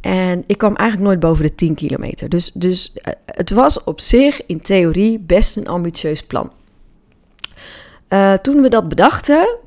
En 0.00 0.44
ik 0.46 0.58
kwam 0.58 0.76
eigenlijk 0.76 1.08
nooit 1.08 1.20
boven 1.20 1.44
de 1.44 1.54
10 1.54 1.74
kilometer. 1.74 2.28
Dus, 2.28 2.52
dus 2.52 2.92
het 3.24 3.50
was 3.50 3.84
op 3.84 4.00
zich 4.00 4.46
in 4.46 4.60
theorie 4.60 5.18
best 5.18 5.56
een 5.56 5.68
ambitieus 5.68 6.22
plan. 6.22 6.52
Uh, 8.08 8.32
toen 8.32 8.62
we 8.62 8.68
dat 8.68 8.88
bedachten, 8.88 9.58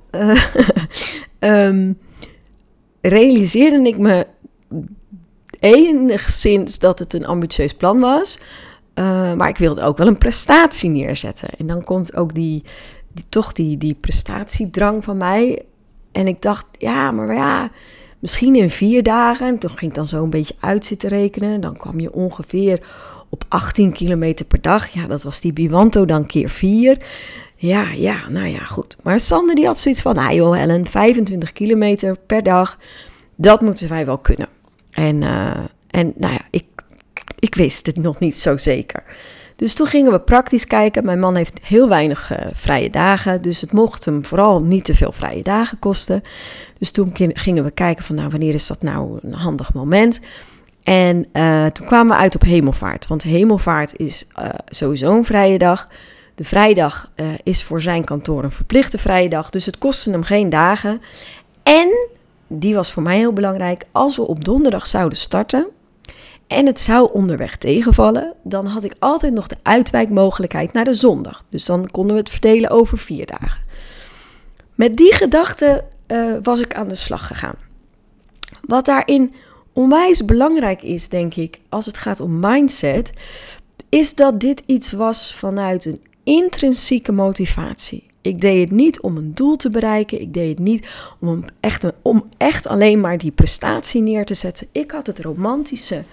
um, 1.40 1.98
realiseerde 3.02 3.88
ik 3.88 3.98
me 3.98 4.28
enigszins 5.60 6.80
dat 6.80 7.00
het 7.00 7.14
een 7.14 7.26
ambitieus 7.26 7.74
plan 7.74 8.00
was. 8.00 8.40
Uh, 8.96 9.34
maar 9.34 9.50
ik 9.50 9.58
wilde 9.58 9.82
ook 9.82 9.98
wel 9.98 10.08
een 10.08 10.18
prestatie 10.18 10.90
neerzetten. 10.90 11.50
En 11.58 11.68
dan 11.68 11.84
komt 11.84 12.16
ook 12.16 12.34
die, 12.34 12.64
toch 13.30 13.54
die, 13.54 13.78
die 13.78 13.94
prestatiedrang 13.94 15.04
van 15.04 15.18
mij. 15.18 15.66
En 16.12 16.28
ik 16.28 16.42
dacht, 16.42 16.66
ja, 16.78 17.12
maar 17.12 17.34
ja, 17.34 17.72
misschien 18.20 18.56
in 18.56 18.70
vier 18.70 19.04
dagen. 19.04 19.48
En 19.48 19.60
toen 19.60 19.70
ging 19.70 19.92
ik 19.92 19.98
dan 19.98 20.08
zo 20.08 20.24
een 20.24 20.30
beetje 20.30 20.56
uit 20.60 20.86
zitten 20.86 21.10
rekenen. 21.10 21.62
Dan 21.62 21.78
kwam 21.78 22.00
je 22.00 22.14
ongeveer 22.14 22.86
op 23.30 23.44
18 23.48 23.94
kilometer 23.94 24.46
per 24.46 24.62
dag. 24.62 24.88
Ja, 24.88 25.08
dat 25.08 25.24
was 25.24 25.42
die 25.42 25.54
Biwanto 25.54 26.06
dan 26.06 26.26
keer 26.26 26.50
vier. 26.50 26.98
Ja, 27.62 27.92
ja, 27.92 28.30
nou 28.30 28.48
ja, 28.48 28.64
goed. 28.64 28.96
Maar 29.04 29.20
Sander 29.20 29.56
die 29.56 29.66
had 29.66 29.80
zoiets 29.80 30.02
van, 30.02 30.16
nou 30.16 30.34
joh 30.34 30.56
Helen, 30.56 30.88
25 30.88 31.52
kilometer 31.52 32.18
per 32.26 32.44
dag, 32.44 32.78
dat 33.36 33.62
moeten 33.62 33.90
wij 33.90 34.06
wel 34.06 34.18
kunnen. 34.18 34.48
En, 34.92 35.22
uh, 35.22 35.58
en 35.90 36.14
nou 36.16 36.34
ja, 36.34 36.42
ik, 36.50 36.66
ik 37.40 37.56
wist 37.56 37.86
het 37.86 37.98
nog 37.98 38.20
niet 38.20 38.40
zo 38.40 38.58
zeker. 38.58 39.04
Dus 39.56 39.74
toen 39.74 39.88
gingen 39.88 40.12
we 40.12 40.20
praktisch 40.20 40.68
kijken. 40.68 41.06
Mijn 41.06 41.20
man 41.20 41.36
heeft 41.36 41.60
heel 41.62 41.90
weinig 41.90 42.32
uh, 42.32 42.38
vrije 42.54 42.90
dagen, 42.90 43.42
dus 43.42 43.62
het 43.62 43.72
mocht 43.72 44.06
hem 44.06 44.26
vooral 44.26 44.62
niet 44.62 44.86
te 44.86 44.96
veel 44.96 45.12
vrije 45.12 45.44
dagen 45.44 45.80
kosten. 45.80 46.22
Dus 46.78 46.92
toen 46.92 47.12
gingen 47.16 47.64
we 47.64 47.72
kijken 47.72 48.06
van, 48.06 48.16
nou, 48.16 48.30
wanneer 48.30 48.54
is 48.54 48.68
dat 48.68 48.82
nou 48.82 49.20
een 49.22 49.34
handig 49.34 49.74
moment? 49.74 50.20
En 50.84 51.28
uh, 51.34 51.66
toen 51.66 51.88
kwamen 51.88 52.16
we 52.16 52.22
uit 52.22 52.36
op 52.36 52.42
hemelvaart, 52.42 53.08
want 53.08 53.24
hemelvaart 53.24 54.00
is 54.00 54.28
sowieso 54.66 55.16
een 55.16 55.26
vrije 55.26 55.58
dag. 55.58 55.88
De 56.36 56.44
vrijdag 56.44 57.12
is 57.44 57.64
voor 57.64 57.82
zijn 57.82 58.04
kantoor 58.04 58.44
een 58.44 58.52
verplichte 58.52 58.98
vrije 58.98 59.30
dag, 59.30 59.50
dus 59.50 59.66
het 59.66 59.78
kostte 59.78 60.12
hem 60.12 60.24
geen 60.24 60.50
dagen. 60.50 61.02
En 61.64 62.10
die 62.48 62.76
was 62.76 62.92
voor 62.92 63.04
mij 63.04 63.18
heel 63.18 63.34
belangrijk. 63.34 63.84
Als 63.92 64.16
we 64.16 64.28
op 64.28 64.46
donderdag 64.46 64.88
zouden 64.88 65.18
starten 65.18 65.68
en 66.48 66.66
het 66.66 66.80
zou 66.80 67.10
onderweg 67.14 67.58
tegenvallen, 67.58 68.34
dan 68.44 68.66
had 68.66 68.84
ik 68.84 68.96
altijd 69.00 69.34
nog 69.34 69.48
de 69.48 69.58
uitwijkmogelijkheid 69.62 70.74
naar 70.74 70.86
de 70.86 70.94
zondag. 70.94 71.44
Dus 71.50 71.66
dan 71.66 71.92
konden 71.92 72.14
we 72.14 72.22
het 72.22 72.30
verdelen 72.30 72.70
over 72.70 72.98
vier 72.98 73.26
dagen. 73.26 73.62
Met 74.76 74.98
die 74.98 75.14
gedachte 75.14 75.84
uh, 76.08 76.36
was 76.44 76.62
ik 76.62 76.76
aan 76.76 76.88
de 76.88 76.96
slag 76.96 77.28
gegaan. 77.28 77.56
Wat 78.62 78.86
daarin 78.86 79.34
onwijs 79.74 80.26
belangrijk 80.26 80.82
is, 80.82 81.10
denk 81.10 81.36
ik, 81.36 81.60
als 81.70 81.86
het 81.86 81.98
gaat 81.98 82.20
om 82.20 82.40
mindset, 82.40 83.14
is 83.90 84.16
dat 84.16 84.40
dit 84.40 84.64
iets 84.66 84.92
was 84.92 85.34
vanuit 85.34 85.86
een 85.86 86.00
intrinsieke 86.24 87.12
motivatie. 87.12 88.10
Ik 88.22 88.42
deed 88.42 88.70
het 88.70 88.80
niet 88.80 89.02
om 89.02 89.18
een 89.18 89.34
doel 89.34 89.56
te 89.56 89.70
bereiken. 89.70 90.22
Ik 90.22 90.34
deed 90.34 90.50
het 90.50 90.60
niet 90.60 90.88
om 91.20 91.46
echt, 91.60 91.86
om 92.02 92.30
echt 92.38 92.68
alleen 92.68 93.00
maar 93.00 93.18
die 93.18 93.32
prestatie 93.32 94.02
neer 94.02 94.26
te 94.26 94.34
zetten. 94.34 94.68
Ik 94.72 94.92
had 94.92 95.08
het 95.08 95.20
romantische 95.20 96.04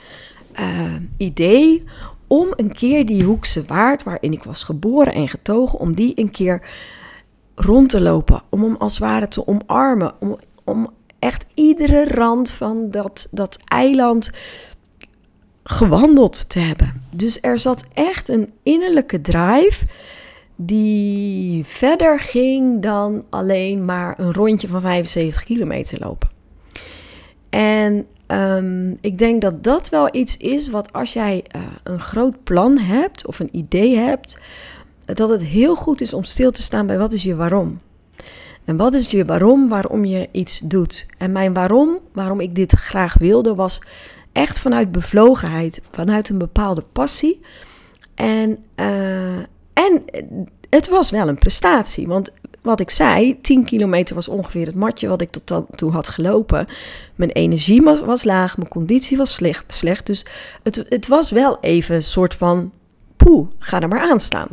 uh, 0.61 0.95
idee 1.17 1.85
om 2.27 2.49
een 2.57 2.73
keer 2.73 3.07
die 3.07 3.25
Hoekse 3.25 3.65
Waard, 3.67 4.03
waarin 4.03 4.33
ik 4.33 4.43
was 4.43 4.63
geboren 4.63 5.13
en 5.13 5.29
getogen, 5.29 5.79
om 5.79 5.95
die 5.95 6.13
een 6.15 6.31
keer 6.31 6.69
rond 7.55 7.89
te 7.89 8.01
lopen. 8.01 8.43
Om 8.51 8.63
hem 8.63 8.77
als 8.77 8.93
het 8.93 9.03
ware 9.03 9.29
te 9.29 9.47
omarmen. 9.47 10.13
Om, 10.21 10.39
om 10.65 10.91
echt 11.19 11.47
iedere 11.55 12.05
rand 12.09 12.51
van 12.51 12.91
dat, 12.91 13.29
dat 13.31 13.59
eiland 13.65 14.31
gewandeld 15.71 16.49
te 16.49 16.59
hebben. 16.59 17.03
Dus 17.15 17.39
er 17.41 17.59
zat 17.59 17.89
echt 17.95 18.29
een 18.29 18.53
innerlijke 18.63 19.21
drive 19.21 19.87
die 20.57 21.65
verder 21.65 22.21
ging 22.21 22.83
dan 22.83 23.25
alleen 23.31 23.85
maar 23.85 24.15
een 24.19 24.33
rondje 24.33 24.69
van 24.69 24.81
75 24.81 25.45
kilometer 25.45 25.99
lopen. 26.01 26.29
En 27.51 28.07
um, 28.27 28.99
ik 29.01 29.19
denk 29.19 29.41
dat 29.41 29.65
dat 29.65 29.89
wel 29.89 30.15
iets 30.15 30.37
is 30.37 30.69
wat 30.69 30.93
als 30.93 31.13
jij 31.13 31.45
uh, 31.57 31.63
een 31.83 32.01
groot 32.01 32.45
plan 32.45 32.79
hebt 32.79 33.27
of 33.27 33.39
een 33.39 33.57
idee 33.57 33.97
hebt, 33.97 34.39
dat 35.05 35.29
het 35.29 35.43
heel 35.43 35.75
goed 35.75 36.01
is 36.01 36.15
om 36.15 36.25
stil 36.25 36.51
te 36.51 36.63
staan 36.63 36.87
bij 36.87 36.99
wat 36.99 37.13
is 37.13 37.23
je 37.23 37.35
waarom. 37.35 37.81
En 38.65 38.77
wat 38.77 38.95
is 38.95 39.11
je 39.11 39.25
waarom, 39.25 39.69
waarom 39.69 40.05
je 40.05 40.29
iets 40.33 40.59
doet. 40.59 41.07
En 41.19 41.33
mijn 41.33 41.53
waarom, 41.53 41.99
waarom 42.13 42.41
ik 42.41 42.55
dit 42.55 42.73
graag 42.73 43.15
wilde, 43.19 43.55
was 43.55 43.81
echt 44.39 44.61
vanuit 44.61 44.93
bevlogenheid, 44.93 45.81
vanuit 45.91 46.29
een 46.29 46.39
bepaalde 46.39 46.85
passie. 46.93 47.41
En, 48.15 48.65
uh, 48.77 49.37
en 49.73 50.05
het 50.71 50.89
was 50.89 51.11
wel 51.11 51.29
een 51.29 51.39
prestatie. 51.39 52.07
Want 52.07 52.31
wat 52.63 52.81
ik 52.81 52.91
zei, 52.91 53.41
10 53.41 53.65
kilometer 53.65 54.15
was 54.15 54.29
ongeveer 54.29 54.67
het 54.67 54.75
matje 54.75 55.09
wat 55.09 55.21
ik 55.21 55.31
tot 55.31 55.47
dan 55.47 55.67
toe 55.75 55.93
had 55.93 56.09
gelopen. 56.09 56.67
Mijn 57.15 57.31
energie 57.31 57.83
was, 57.83 58.25
laag, 58.25 58.57
mijn 58.57 58.69
conditie 58.69 59.17
was 59.17 59.35
slecht. 59.35 59.73
slecht 59.73 60.07
dus 60.07 60.27
het, 60.63 60.87
het 60.89 61.09
was 61.09 61.31
wel 61.31 61.59
even 61.61 61.95
een 61.95 62.03
soort 62.03 62.35
van, 62.35 62.73
poeh, 63.17 63.49
ga 63.59 63.81
er 63.81 63.89
maar 63.89 64.11
aan 64.11 64.21
staan. 64.21 64.49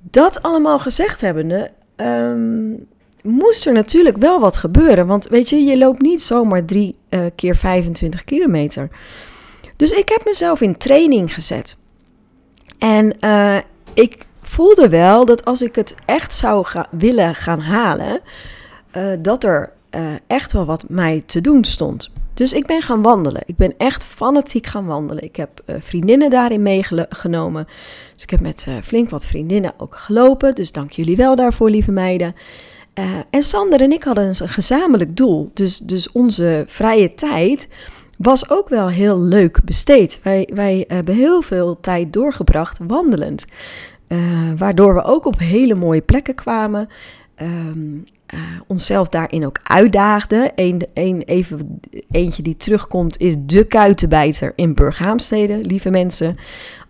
Dat 0.00 0.42
allemaal 0.42 0.78
gezegd 0.78 1.20
hebbende, 1.20 1.70
um, 1.96 2.86
moest 3.24 3.66
er 3.66 3.72
natuurlijk 3.72 4.16
wel 4.16 4.40
wat 4.40 4.56
gebeuren. 4.56 5.06
Want 5.06 5.28
weet 5.28 5.48
je, 5.48 5.56
je 5.56 5.78
loopt 5.78 6.00
niet 6.00 6.22
zomaar 6.22 6.64
drie 6.64 6.96
uh, 7.10 7.26
keer 7.34 7.56
25 7.56 8.24
kilometer. 8.24 8.88
Dus 9.76 9.90
ik 9.90 10.08
heb 10.08 10.24
mezelf 10.24 10.60
in 10.60 10.76
training 10.76 11.34
gezet. 11.34 11.76
En 12.78 13.16
uh, 13.20 13.56
ik 13.94 14.16
voelde 14.40 14.88
wel 14.88 15.24
dat 15.24 15.44
als 15.44 15.62
ik 15.62 15.74
het 15.74 15.94
echt 16.04 16.34
zou 16.34 16.66
willen 16.90 17.34
gaan 17.34 17.60
halen, 17.60 18.20
uh, 18.96 19.12
dat 19.18 19.44
er 19.44 19.72
echt 20.26 20.52
wel 20.52 20.64
wat 20.64 20.84
mij 20.88 21.22
te 21.26 21.40
doen 21.40 21.64
stond. 21.64 22.10
Dus 22.34 22.52
ik 22.52 22.66
ben 22.66 22.82
gaan 22.82 23.02
wandelen. 23.02 23.42
Ik 23.46 23.56
ben 23.56 23.74
echt 23.76 24.04
fanatiek 24.04 24.66
gaan 24.66 24.86
wandelen. 24.86 25.24
Ik 25.24 25.36
heb 25.36 25.62
vriendinnen 25.66 26.30
daarin 26.30 26.62
meegenomen. 26.62 27.66
Dus 28.14 28.22
ik 28.22 28.30
heb 28.30 28.40
met 28.40 28.66
flink 28.82 29.10
wat 29.10 29.26
vriendinnen 29.26 29.74
ook 29.76 29.94
gelopen. 29.96 30.54
Dus 30.54 30.72
dank 30.72 30.90
jullie 30.90 31.16
wel 31.16 31.36
daarvoor, 31.36 31.70
lieve 31.70 31.90
meiden. 31.90 32.34
En 33.30 33.42
Sander 33.42 33.80
en 33.80 33.92
ik 33.92 34.04
hadden 34.04 34.26
een 34.26 34.48
gezamenlijk 34.48 35.16
doel. 35.16 35.50
Dus, 35.54 35.78
dus 35.78 36.12
onze 36.12 36.62
vrije 36.66 37.14
tijd 37.14 37.68
was 38.18 38.50
ook 38.50 38.68
wel 38.68 38.88
heel 38.88 39.20
leuk 39.20 39.60
besteed. 39.64 40.20
Wij, 40.22 40.48
wij 40.54 40.84
hebben 40.88 41.14
heel 41.14 41.42
veel 41.42 41.80
tijd 41.80 42.12
doorgebracht 42.12 42.78
wandelend. 42.86 43.46
Uh, 44.08 44.18
waardoor 44.56 44.94
we 44.94 45.02
ook 45.02 45.24
op 45.24 45.38
hele 45.38 45.74
mooie 45.74 46.00
plekken 46.00 46.34
kwamen. 46.34 46.88
Um, 47.42 48.04
uh, 48.34 48.40
onszelf 48.66 49.08
daarin 49.08 49.46
ook 49.46 49.58
uitdaagden. 49.62 50.52
Eén, 50.54 50.82
een, 50.94 51.22
even, 51.22 51.80
eentje 52.10 52.42
die 52.42 52.56
terugkomt 52.56 53.20
is 53.20 53.34
de 53.38 53.64
kuitenbijter 53.64 54.52
in 54.56 54.74
Burghaamstede. 54.74 55.56
Lieve 55.62 55.90
mensen, 55.90 56.36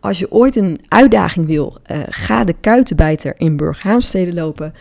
als 0.01 0.19
je 0.19 0.33
ooit 0.33 0.57
een 0.57 0.81
uitdaging 0.89 1.47
wil, 1.47 1.79
ga 2.09 2.45
de 2.45 2.55
kuitenbijter 2.61 3.35
in 3.37 3.57
Burghaamstede 3.57 4.35
lopen. 4.35 4.75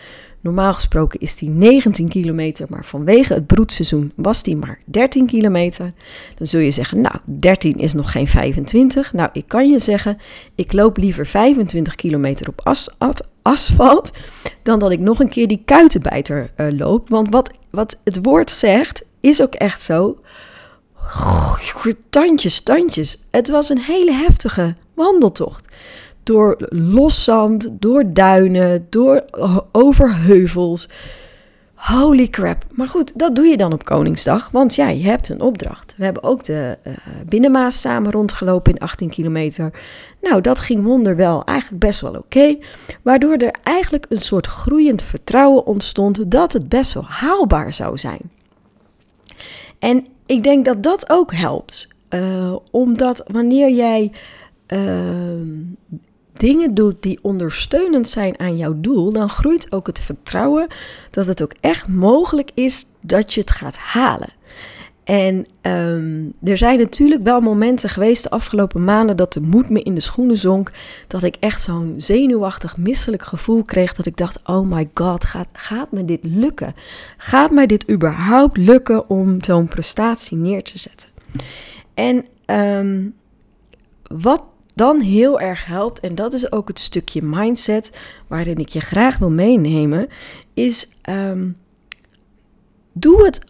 Normaal 0.44 0.74
gesproken 0.74 1.20
is 1.20 1.36
die 1.36 1.50
19 1.50 2.10
kilometer, 2.10 2.68
maar 2.70 2.86
vanwege 2.86 3.34
het 3.34 3.48
broedseizoen 3.48 4.12
was 4.16 4.44
die 4.44 4.56
maar 4.56 4.80
13 4.86 5.28
kilometer. 5.28 5.94
Dan 6.36 6.48
zul 6.48 6.60
je 6.60 6.72
zeggen, 6.72 7.02
nou, 7.02 7.16
13 7.26 7.78
is 7.78 7.94
nog 7.94 8.12
geen 8.12 8.28
25. 8.28 9.14
Nou, 9.14 9.30
ik 9.34 9.48
kan 9.48 9.70
je 9.70 9.80
zeggen, 9.80 10.18
ik 10.56 10.74
loop 10.74 10.98
liever 10.98 11.26
25 11.26 11.96
kilometer 11.96 12.48
op 12.48 12.62
as, 12.64 12.90
asfalt 13.42 14.12
dan 14.64 14.80
dat 14.80 14.92
ik 14.92 15.00
nog 15.00 15.20
een 15.20 15.30
keer 15.30 15.48
die 15.48 15.62
kuitenbijter 15.66 16.52
uh, 16.58 16.78
loop. 16.78 17.10
Want 17.10 17.30
wat, 17.30 17.52
wat 17.70 18.02
het 18.04 18.20
woord 18.24 18.52
zegt, 18.52 19.06
is 19.20 19.42
ook 19.42 19.54
echt 19.54 19.82
zo. 19.82 20.18
tandjes, 22.10 22.60
tandjes. 22.60 23.24
Het 23.32 23.50
was 23.50 23.70
een 23.70 23.82
hele 23.82 24.14
heftige 24.14 24.76
wandeltocht. 24.94 25.68
Door 26.24 26.56
loszand, 26.70 27.70
door 27.72 28.14
duinen, 28.14 28.88
door 28.90 29.26
over 29.72 30.16
heuvels. 30.16 30.90
Holy 31.84 32.28
crap. 32.28 32.66
Maar 32.72 32.88
goed, 32.88 33.20
dat 33.20 33.36
doe 33.36 33.46
je 33.46 33.58
dan 33.58 33.74
op 33.74 33.86
Koningsdag, 33.86 34.50
want 34.50 34.76
ja, 34.76 34.90
je 34.90 35.04
hebt 35.04 35.30
een 35.30 35.42
opdracht. 35.42 35.94
We 35.98 36.04
hebben 36.04 36.24
ook 36.24 36.44
de 36.44 36.78
uh, 36.88 36.94
Binnenmaas 37.26 37.82
samen 37.82 38.12
rondgelopen 38.12 38.74
in 38.74 38.80
18 38.80 39.10
kilometer. 39.10 39.74
Nou, 40.22 40.42
dat 40.42 40.60
ging 40.60 40.84
wonderwel 40.84 41.44
eigenlijk 41.46 41.80
best 41.80 42.02
wel 42.02 42.16
oké. 42.16 42.58
waardoor 43.02 43.38
er 43.38 43.56
eigenlijk 43.64 44.06
een 44.10 44.22
soort 44.22 44.48
groeiend 44.48 45.02
vertrouwen 45.02 45.66
ontstond 45.66 46.32
dat 46.32 46.54
het 46.54 46.70
best 46.70 46.94
wel 46.94 47.06
haalbaar 47.06 47.74
zou 47.74 47.98
zijn. 47.98 48.32
En 49.80 50.06
ik 50.26 50.44
denk 50.44 50.66
dat 50.66 50.84
dat 50.84 51.10
ook 51.10 51.34
helpt. 51.34 51.88
Uh, 52.10 52.56
omdat 52.72 53.24
wanneer 53.32 53.72
jij 53.72 54.12
uh, 54.68 54.80
dingen 56.34 56.74
doet 56.74 57.02
die 57.02 57.20
ondersteunend 57.22 58.08
zijn 58.08 58.40
aan 58.40 58.58
jouw 58.58 58.74
doel, 58.78 59.12
dan 59.12 59.30
groeit 59.30 59.72
ook 59.72 59.88
het 59.88 60.00
vertrouwen 60.00 60.68
dat 61.10 61.26
het 61.26 61.44
ook 61.44 61.54
echt 61.60 61.88
mogelijk 61.88 62.52
is 62.54 62.86
dat 63.02 63.34
je 63.34 63.42
het 63.42 63.52
gaat 63.52 63.78
halen. 63.78 64.30
En 65.04 65.46
um, 65.62 66.34
er 66.44 66.58
zijn 66.58 66.80
natuurlijk 66.80 67.24
wel 67.24 67.42
momenten 67.42 67.90
geweest 67.90 68.24
de 68.24 68.30
afgelopen 68.30 68.84
maanden 68.84 69.18
dat 69.18 69.34
de 69.34 69.42
moed 69.42 69.70
me 69.70 69.82
in 69.82 69.96
de 69.96 70.02
schoenen 70.02 70.38
zonk. 70.38 70.72
Dat 71.08 71.24
ik 71.24 71.36
echt 71.40 71.62
zo'n 71.62 71.94
zenuwachtig, 71.98 72.78
misselijk 72.78 73.24
gevoel 73.24 73.64
kreeg. 73.64 73.94
Dat 73.94 74.06
ik 74.06 74.18
dacht: 74.18 74.40
oh 74.46 74.68
my 74.68 74.90
god, 74.94 75.26
gaat, 75.26 75.48
gaat 75.54 75.92
me 75.92 76.06
dit 76.06 76.20
lukken? 76.22 76.76
Gaat 77.18 77.52
mij 77.52 77.66
dit 77.66 77.90
überhaupt 77.90 78.58
lukken 78.58 79.10
om 79.10 79.44
zo'n 79.44 79.68
prestatie 79.68 80.38
neer 80.38 80.64
te 80.64 80.78
zetten? 80.78 81.10
En 81.94 82.26
um, 82.46 83.16
wat 84.08 84.44
dan 84.76 85.02
heel 85.02 85.40
erg 85.40 85.66
helpt, 85.66 86.00
en 86.00 86.16
dat 86.16 86.34
is 86.34 86.52
ook 86.52 86.68
het 86.68 86.80
stukje 86.80 87.22
mindset 87.22 88.00
waarin 88.28 88.58
ik 88.58 88.70
je 88.70 88.82
graag 88.82 89.18
wil 89.18 89.32
meenemen, 89.32 90.08
is 90.54 90.90
um, 91.10 91.58
doe 92.94 93.26
het 93.26 93.44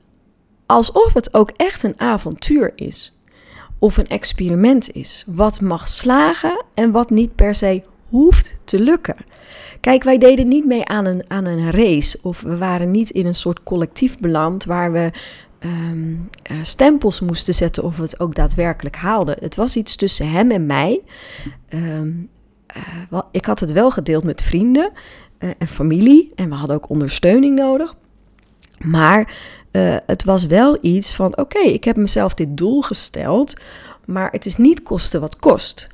alsof 0.66 1.14
het 1.14 1.34
ook 1.34 1.52
echt 1.56 1.84
een 1.84 2.00
avontuur 2.00 2.72
is. 2.76 3.18
Of 3.80 3.98
een 3.98 4.08
experiment 4.08 4.92
is. 4.92 5.24
Wat 5.28 5.62
mag 5.62 5.88
slagen 5.88 6.66
en 6.74 6.92
wat 6.92 7.10
niet 7.10 7.36
per 7.36 7.56
se 7.56 7.84
hoeft 8.08 8.58
te 8.64 8.80
lukken. 8.80 9.16
Kijk, 9.82 10.04
wij 10.04 10.18
deden 10.18 10.48
niet 10.48 10.66
mee 10.66 10.86
aan 10.86 11.06
een, 11.06 11.24
aan 11.28 11.46
een 11.46 11.72
race. 11.72 12.20
Of 12.22 12.42
we 12.42 12.58
waren 12.58 12.92
niet 12.92 13.10
in 13.10 13.26
een 13.26 13.36
soort 13.36 13.64
collectief 13.64 14.18
beland 14.18 14.66
waar 14.66 14.92
we 14.92 15.12
um, 15.66 16.30
uh, 16.52 16.58
stempels 16.62 17.20
moesten 17.20 17.54
zetten 17.54 17.84
of 17.84 17.96
we 17.96 18.02
het 18.02 18.20
ook 18.20 18.36
daadwerkelijk 18.36 18.96
haalden. 18.96 19.36
Het 19.40 19.56
was 19.56 19.76
iets 19.76 19.96
tussen 19.96 20.32
hem 20.32 20.52
en 20.52 20.66
mij. 20.66 21.02
Um, 21.70 22.30
uh, 23.12 23.20
ik 23.32 23.46
had 23.46 23.60
het 23.60 23.72
wel 23.72 23.92
gedeeld 23.92 24.24
met 24.24 24.42
vrienden 24.42 24.92
uh, 25.40 25.50
en 25.58 25.68
familie 25.68 26.32
en 26.36 26.50
we 26.50 26.56
hadden 26.56 26.76
ook 26.76 26.90
ondersteuning 26.90 27.56
nodig. 27.56 27.96
Maar 28.80 29.34
het 30.06 30.24
was 30.24 30.46
wel 30.46 30.78
iets 30.82 31.14
van: 31.14 31.38
oké, 31.38 31.60
ik 31.60 31.84
heb 31.84 31.96
mezelf 31.96 32.34
dit 32.34 32.58
doel 32.58 32.82
gesteld, 32.82 33.54
maar 34.06 34.32
het 34.32 34.46
is 34.46 34.58
niet 34.58 34.84
kosten 34.84 35.22
wat 35.22 35.36
kost. 35.36 35.88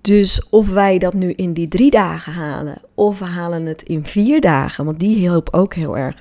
Dus 0.00 0.48
of 0.48 0.70
wij 0.70 0.98
dat 0.98 1.14
nu 1.14 1.32
in 1.32 1.52
die 1.52 1.68
drie 1.68 1.90
dagen 1.90 2.32
halen, 2.32 2.78
of 2.94 3.18
we 3.18 3.24
halen 3.24 3.66
het 3.66 3.82
in 3.82 4.04
vier 4.04 4.40
dagen, 4.40 4.84
want 4.84 5.00
die 5.00 5.16
hielp 5.16 5.48
ook 5.50 5.74
heel 5.74 5.96
erg. 5.96 6.16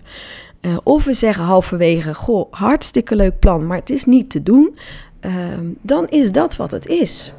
Uh, 0.62 0.78
of 0.84 1.06
we 1.06 1.13
zeggen 1.13 1.44
halverwege, 1.44 2.13
goh, 2.13 2.54
hartstikke 2.54 3.16
leuk 3.16 3.39
plan, 3.39 3.68
maar 3.68 3.78
het 3.78 3.89
is 3.89 4.06
niet 4.06 4.30
te 4.30 4.44
doen. 4.44 4.78
Uh, 5.22 5.34
dan 5.82 6.08
is 6.08 6.32
dat 6.32 6.56
wat 6.56 6.72
het 6.72 6.88
is. 6.88 7.34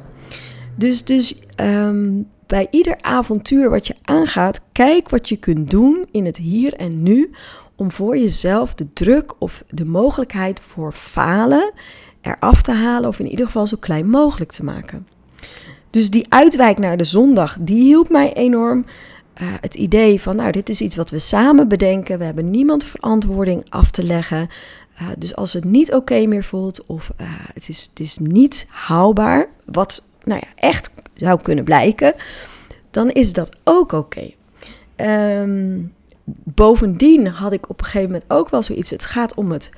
Dus, 0.75 1.03
dus 1.05 1.35
um, 1.55 2.27
bij 2.47 2.67
ieder 2.71 2.97
avontuur 3.01 3.69
wat 3.69 3.87
je 3.87 3.95
aangaat, 4.01 4.61
kijk 4.71 5.09
wat 5.09 5.29
je 5.29 5.35
kunt 5.35 5.69
doen 5.69 6.07
in 6.11 6.25
het 6.25 6.37
hier 6.37 6.73
en 6.73 7.03
nu. 7.03 7.31
Om 7.75 7.91
voor 7.91 8.17
jezelf 8.17 8.73
de 8.73 8.93
druk 8.93 9.33
of 9.39 9.63
de 9.69 9.85
mogelijkheid 9.85 10.59
voor 10.59 10.91
falen 10.91 11.71
eraf 12.21 12.61
te 12.61 12.71
halen. 12.71 13.09
Of 13.09 13.19
in 13.19 13.27
ieder 13.27 13.45
geval 13.45 13.67
zo 13.67 13.77
klein 13.79 14.09
mogelijk 14.09 14.51
te 14.51 14.63
maken. 14.63 15.07
Dus 15.89 16.09
die 16.09 16.25
uitwijk 16.29 16.79
naar 16.79 16.97
de 16.97 17.03
zondag, 17.03 17.57
die 17.59 17.83
hielp 17.83 18.09
mij 18.09 18.33
enorm. 18.33 18.85
Uh, 19.41 19.47
het 19.61 19.75
idee 19.75 20.21
van, 20.21 20.35
nou, 20.35 20.51
dit 20.51 20.69
is 20.69 20.81
iets 20.81 20.95
wat 20.95 21.09
we 21.09 21.19
samen 21.19 21.67
bedenken. 21.67 22.17
We 22.17 22.23
hebben 22.23 22.51
niemand 22.51 22.83
verantwoording 22.83 23.65
af 23.69 23.91
te 23.91 24.03
leggen. 24.03 24.49
Uh, 25.01 25.07
dus 25.17 25.35
als 25.35 25.53
het 25.53 25.63
niet 25.63 25.93
oké 25.93 26.25
meer 26.25 26.43
voelt 26.43 26.85
of 26.85 27.11
uh, 27.21 27.27
het, 27.53 27.69
is, 27.69 27.87
het 27.89 27.99
is 27.99 28.17
niet 28.17 28.65
haalbaar, 28.69 29.47
wat 29.65 30.07
nou 30.23 30.41
ja, 30.43 30.51
echt 30.55 30.91
zou 31.13 31.41
kunnen 31.41 31.63
blijken, 31.63 32.13
dan 32.91 33.09
is 33.09 33.33
dat 33.33 33.55
ook 33.63 33.91
oké. 33.91 34.31
Um, 34.95 35.93
bovendien 36.43 37.27
had 37.27 37.51
ik 37.51 37.69
op 37.69 37.79
een 37.79 37.85
gegeven 37.85 38.11
moment 38.11 38.29
ook 38.31 38.49
wel 38.49 38.63
zoiets. 38.63 38.89
Het 38.89 39.05
gaat 39.05 39.33
om 39.33 39.51
het 39.51 39.71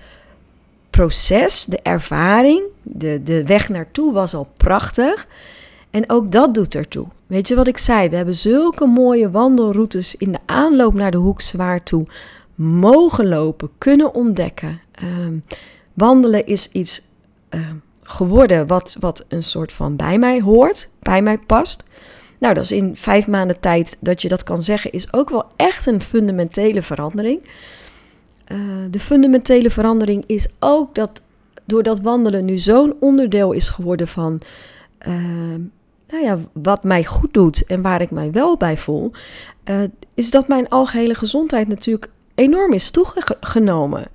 proces, 0.90 1.66
de 1.66 1.80
ervaring. 1.84 2.62
De, 2.82 3.24
de 3.24 3.46
weg 3.46 3.70
naartoe 3.70 4.14
was 4.14 4.34
al 4.34 4.48
prachtig. 4.58 5.28
En 5.94 6.10
ook 6.10 6.32
dat 6.32 6.54
doet 6.54 6.76
ertoe. 6.76 7.08
Weet 7.28 7.48
je 7.48 7.56
wat 7.56 7.68
ik 7.68 7.78
zei? 7.78 8.10
We 8.10 8.16
hebben 8.16 8.36
zulke 8.36 8.86
mooie 8.86 9.32
wandelroutes 9.32 10.16
in 10.16 10.32
de 10.32 10.40
aanloop 10.46 10.94
naar 10.94 11.12
de 11.12 11.18
Hoekzwaar 11.18 11.84
toe 11.84 12.08
mogen 12.56 13.28
lopen, 13.28 13.70
kunnen 13.78 14.14
ontdekken. 14.14 14.82
Um, 15.04 15.44
wandelen 15.94 16.46
is 16.46 16.72
iets 16.72 17.02
uh, 17.50 17.62
geworden 18.04 18.68
wat, 18.68 18.98
wat 19.00 19.26
een 19.28 19.44
soort 19.44 19.74
van 19.74 19.96
bij 19.96 20.18
mij 20.18 20.42
hoort, 20.42 20.90
bij 21.00 21.22
mij 21.22 21.38
past. 21.38 21.84
Nou, 22.40 22.54
dat 22.54 22.64
is 22.64 22.72
in 22.72 22.96
vijf 22.96 23.28
maanden 23.28 23.60
tijd 23.60 23.98
dat 24.00 24.22
je 24.22 24.28
dat 24.28 24.44
kan 24.44 24.64
zeggen, 24.64 24.92
is 24.92 25.14
ook 25.14 25.30
wel 25.30 25.46
echt 25.56 25.86
een 25.86 26.02
fundamentele 26.02 26.82
verandering. 26.82 27.42
Uh, 28.52 28.58
de 28.90 29.00
fundamentele 29.00 29.70
verandering 29.70 30.24
is 30.28 30.48
ook 30.60 30.96
dat 30.96 31.22
doordat 31.66 32.00
wandelen 32.00 32.46
nu 32.46 32.58
zo'n 32.58 32.96
onderdeel 33.00 33.52
is 33.52 33.70
geworden 33.70 34.08
van 34.08 34.42
uh, 35.08 35.56
nou 36.08 36.24
ja, 36.24 36.38
wat 36.54 36.84
mij 36.84 37.04
goed 37.04 37.34
doet 37.34 37.66
en 37.66 37.82
waar 37.82 38.02
ik 38.02 38.12
mij 38.12 38.32
wel 38.32 38.58
bij 38.58 38.78
voel, 38.78 39.12
uh, 39.66 39.84
is 40.14 40.32
dat 40.32 40.48
mijn 40.48 40.70
algehele 40.70 41.16
gezondheid 41.16 41.68
natuurlijk 41.68 42.10
enorm 42.36 42.74
is 42.74 42.92
toegenomen. 42.92 44.08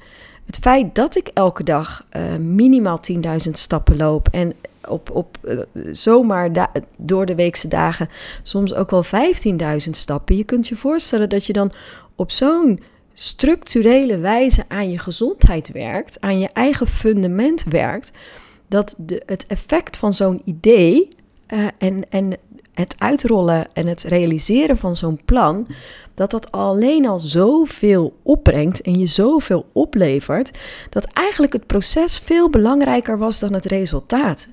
Het 0.47 0.59
feit 0.59 0.95
dat 0.95 1.17
ik 1.17 1.29
elke 1.29 1.63
dag 1.63 2.07
uh, 2.17 2.37
minimaal 2.37 2.99
10.000 3.13 3.21
stappen 3.51 3.97
loop 3.97 4.29
en 4.31 4.53
op, 4.89 5.11
op 5.11 5.37
uh, 5.43 5.61
zomaar 5.93 6.71
door 6.97 7.27
de 7.27 7.35
weekse 7.35 7.69
dagen 7.69 8.09
soms 8.43 8.75
ook 8.75 8.91
wel 8.91 9.05
15.000 9.05 9.91
stappen. 9.91 10.37
Je 10.37 10.45
kunt 10.45 10.69
je 10.69 10.77
voorstellen 10.77 11.29
dat 11.29 11.45
je 11.45 11.53
dan 11.53 11.73
op 12.17 12.31
zo'n 12.31 12.81
structurele 13.13 14.19
wijze 14.19 14.65
aan 14.69 14.91
je 14.91 14.99
gezondheid 14.99 15.73
werkt, 15.73 16.21
aan 16.21 16.39
je 16.39 16.49
eigen 16.53 16.87
fundament 16.87 17.65
werkt, 17.65 18.13
dat 18.69 18.95
de, 18.99 19.23
het 19.27 19.47
effect 19.47 19.97
van 19.97 20.15
zo'n 20.15 20.43
idee 20.45 21.09
uh, 21.49 21.69
en, 21.79 22.11
en 22.11 22.37
het 22.75 22.95
uitrollen 22.99 23.73
en 23.73 23.87
het 23.87 24.03
realiseren 24.03 24.77
van 24.77 24.97
zo'n 24.97 25.21
plan, 25.25 25.67
dat 26.15 26.31
dat 26.31 26.53
alleen 26.53 27.07
al 27.07 27.19
zoveel 27.19 28.17
opbrengt 28.23 28.81
en 28.81 28.99
je 28.99 29.07
zoveel 29.07 29.67
oplevert, 29.73 30.59
dat 30.91 31.05
eigenlijk 31.05 31.53
het 31.53 31.67
proces 31.67 32.19
veel 32.19 32.51
belangrijker 32.51 33.19
was 33.19 33.39
dan 33.39 33.53
het 33.53 33.67
resultaat. 33.67 34.49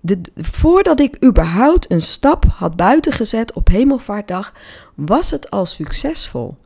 De, 0.00 0.20
voordat 0.34 1.00
ik 1.00 1.24
überhaupt 1.24 1.90
een 1.90 2.00
stap 2.00 2.44
had 2.44 2.76
buiten 2.76 3.12
gezet 3.12 3.52
op 3.52 3.68
Hemelvaartdag, 3.68 4.52
was 4.94 5.30
het 5.30 5.50
al 5.50 5.66
succesvol. 5.66 6.56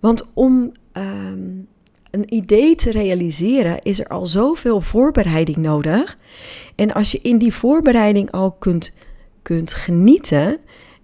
Want 0.00 0.30
om 0.34 0.72
um, 0.92 1.68
een 2.14 2.34
idee 2.34 2.74
te 2.74 2.90
realiseren 2.90 3.82
is 3.82 4.00
er 4.00 4.06
al 4.06 4.26
zoveel 4.26 4.80
voorbereiding 4.80 5.56
nodig. 5.56 6.18
En 6.74 6.92
als 6.92 7.12
je 7.12 7.18
in 7.22 7.38
die 7.38 7.54
voorbereiding 7.54 8.30
al 8.30 8.52
kunt, 8.52 8.94
kunt 9.42 9.72
genieten 9.72 10.58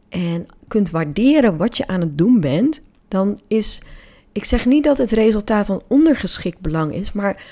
en 0.08 0.46
kunt 0.68 0.90
waarderen 0.90 1.56
wat 1.56 1.76
je 1.76 1.86
aan 1.86 2.00
het 2.00 2.18
doen 2.18 2.40
bent, 2.40 2.82
dan 3.08 3.40
is. 3.48 3.82
Ik 4.32 4.44
zeg 4.44 4.66
niet 4.66 4.84
dat 4.84 4.98
het 4.98 5.10
resultaat 5.10 5.66
van 5.66 5.82
ondergeschikt 5.88 6.60
belang 6.60 6.94
is, 6.94 7.12
maar 7.12 7.44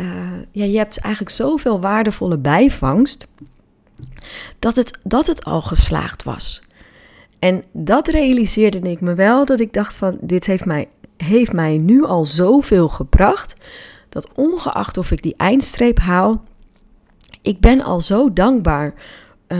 uh, 0.00 0.06
ja, 0.50 0.64
je 0.64 0.76
hebt 0.76 0.98
eigenlijk 0.98 1.34
zoveel 1.34 1.80
waardevolle 1.80 2.38
bijvangst 2.38 3.28
dat 4.58 4.76
het, 4.76 4.98
dat 5.02 5.26
het 5.26 5.44
al 5.44 5.62
geslaagd 5.62 6.22
was. 6.22 6.62
En 7.38 7.64
dat 7.72 8.08
realiseerde 8.08 8.78
ik 8.78 9.00
me 9.00 9.14
wel, 9.14 9.44
dat 9.44 9.60
ik 9.60 9.72
dacht 9.72 9.96
van 9.96 10.18
dit 10.20 10.46
heeft 10.46 10.64
mij 10.64 10.88
heeft 11.16 11.52
mij 11.52 11.78
nu 11.78 12.04
al 12.04 12.26
zoveel 12.26 12.88
gebracht. 12.88 13.54
Dat 14.08 14.28
ongeacht 14.34 14.98
of 14.98 15.10
ik 15.10 15.22
die 15.22 15.34
eindstreep 15.36 15.98
haal, 15.98 16.42
ik 17.42 17.60
ben 17.60 17.80
al 17.80 18.00
zo 18.00 18.32
dankbaar 18.32 18.94
uh, 19.48 19.58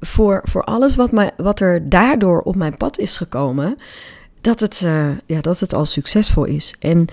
voor, 0.00 0.42
voor 0.44 0.64
alles 0.64 0.96
wat, 0.96 1.12
mij, 1.12 1.30
wat 1.36 1.60
er 1.60 1.88
daardoor 1.88 2.40
op 2.40 2.56
mijn 2.56 2.76
pad 2.76 2.98
is 2.98 3.16
gekomen. 3.16 3.74
Dat 4.40 4.60
het, 4.60 4.82
uh, 4.84 5.08
ja, 5.26 5.40
dat 5.40 5.60
het 5.60 5.74
al 5.74 5.84
succesvol 5.84 6.44
is. 6.44 6.74
En 6.78 7.06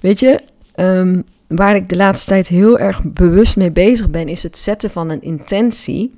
weet 0.00 0.20
je, 0.20 0.40
um, 0.76 1.24
waar 1.48 1.76
ik 1.76 1.88
de 1.88 1.96
laatste 1.96 2.30
tijd 2.30 2.48
heel 2.48 2.78
erg 2.78 3.02
bewust 3.04 3.56
mee 3.56 3.70
bezig 3.70 4.10
ben, 4.10 4.28
is 4.28 4.42
het 4.42 4.58
zetten 4.58 4.90
van 4.90 5.10
een 5.10 5.20
intentie. 5.20 6.14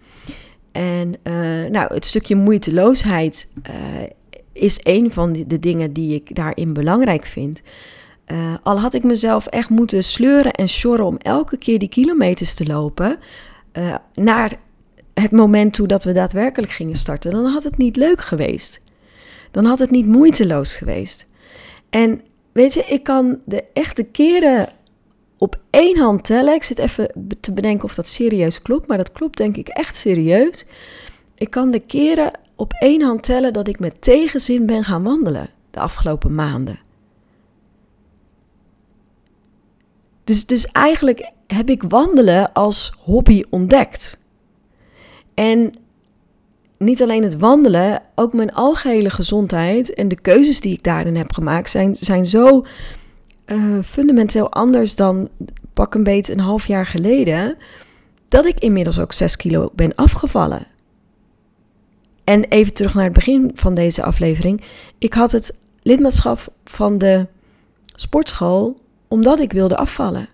En 0.72 1.14
uh, 1.24 1.70
nou, 1.70 1.94
het 1.94 2.04
stukje 2.04 2.34
moeiteloosheid 2.34 3.48
is 4.54 4.80
een 4.82 5.12
van 5.12 5.32
de, 5.32 5.58
dingen 5.58 5.92
die 5.92 6.14
ik 6.14 6.34
daarin 6.34 6.72
belangrijk 6.72 7.26
vind. 7.26 7.62
Uh, 8.26 8.54
al 8.62 8.80
had 8.80 8.94
ik 8.94 9.02
mezelf 9.02 9.46
echt 9.46 9.68
moeten 9.68 10.04
sleuren 10.04 10.52
en 10.52 10.68
sjorren 10.68 11.06
om 11.06 11.16
elke 11.16 11.56
keer 11.56 11.78
die 11.78 11.88
kilometers 11.88 12.54
te 12.54 12.66
lopen. 12.66 13.18
naar 14.14 14.52
het 15.14 15.30
moment 15.30 15.74
toe 15.74 15.86
dat 15.86 16.04
we 16.04 16.12
daadwerkelijk 16.12 16.72
gingen 16.72 16.96
starten, 16.96 17.30
dan 17.30 17.44
had 17.44 17.62
het 17.62 17.76
niet 17.76 17.96
leuk 17.96 18.20
geweest. 18.20 18.80
Dan 19.50 19.64
had 19.64 19.78
het 19.78 19.90
niet 19.90 20.06
moeiteloos 20.06 20.74
geweest. 20.74 21.26
En 21.90 22.20
weet 22.52 22.74
je, 22.74 22.84
ik 22.84 23.02
kan 23.02 23.40
de 23.44 23.64
echte 23.72 24.02
keren 24.02 24.68
op 25.38 25.56
één 25.70 25.98
hand 25.98 26.24
tellen. 26.24 26.54
Ik 26.54 26.64
zit 26.64 26.78
even 26.78 27.10
te 27.40 27.52
bedenken 27.52 27.84
of 27.84 27.94
dat 27.94 28.08
serieus 28.08 28.62
klopt, 28.62 28.88
maar 28.88 28.96
dat 28.96 29.12
klopt 29.12 29.36
denk 29.36 29.56
ik 29.56 29.68
echt 29.68 29.96
serieus. 29.96 30.66
Ik 31.34 31.50
kan 31.50 31.70
de 31.70 31.80
keren 31.80 32.30
op 32.56 32.72
één 32.72 33.02
hand 33.02 33.22
tellen 33.22 33.52
dat 33.52 33.68
ik 33.68 33.78
met 33.78 34.02
tegenzin 34.02 34.66
ben 34.66 34.84
gaan 34.84 35.02
wandelen 35.02 35.48
de 35.70 35.80
afgelopen 35.80 36.34
maanden. 36.34 36.78
Dus, 40.24 40.46
dus 40.46 40.66
eigenlijk 40.66 41.32
heb 41.46 41.70
ik 41.70 41.82
wandelen 41.82 42.52
als 42.52 42.92
hobby 42.98 43.44
ontdekt. 43.50 44.18
En 45.34 45.72
niet 46.78 47.02
alleen 47.02 47.22
het 47.22 47.38
wandelen, 47.38 48.02
ook 48.14 48.32
mijn 48.32 48.52
algehele 48.52 49.10
gezondheid 49.10 49.94
en 49.94 50.08
de 50.08 50.20
keuzes 50.20 50.60
die 50.60 50.72
ik 50.72 50.82
daarin 50.82 51.16
heb 51.16 51.32
gemaakt 51.32 51.70
zijn, 51.70 51.96
zijn 51.96 52.26
zo 52.26 52.66
uh, 53.46 53.82
fundamenteel 53.82 54.52
anders 54.52 54.96
dan 54.96 55.28
pak 55.72 55.94
een 55.94 56.02
beetje 56.02 56.32
een 56.32 56.40
half 56.40 56.66
jaar 56.66 56.86
geleden, 56.86 57.56
dat 58.28 58.44
ik 58.44 58.58
inmiddels 58.58 58.98
ook 58.98 59.12
6 59.12 59.36
kilo 59.36 59.70
ben 59.74 59.94
afgevallen. 59.94 60.66
En 62.24 62.44
even 62.44 62.74
terug 62.74 62.94
naar 62.94 63.04
het 63.04 63.12
begin 63.12 63.50
van 63.54 63.74
deze 63.74 64.02
aflevering. 64.02 64.62
Ik 64.98 65.14
had 65.14 65.32
het 65.32 65.58
lidmaatschap 65.82 66.40
van 66.64 66.98
de 66.98 67.26
sportschool 67.94 68.76
omdat 69.08 69.40
ik 69.40 69.52
wilde 69.52 69.76
afvallen. 69.76 70.28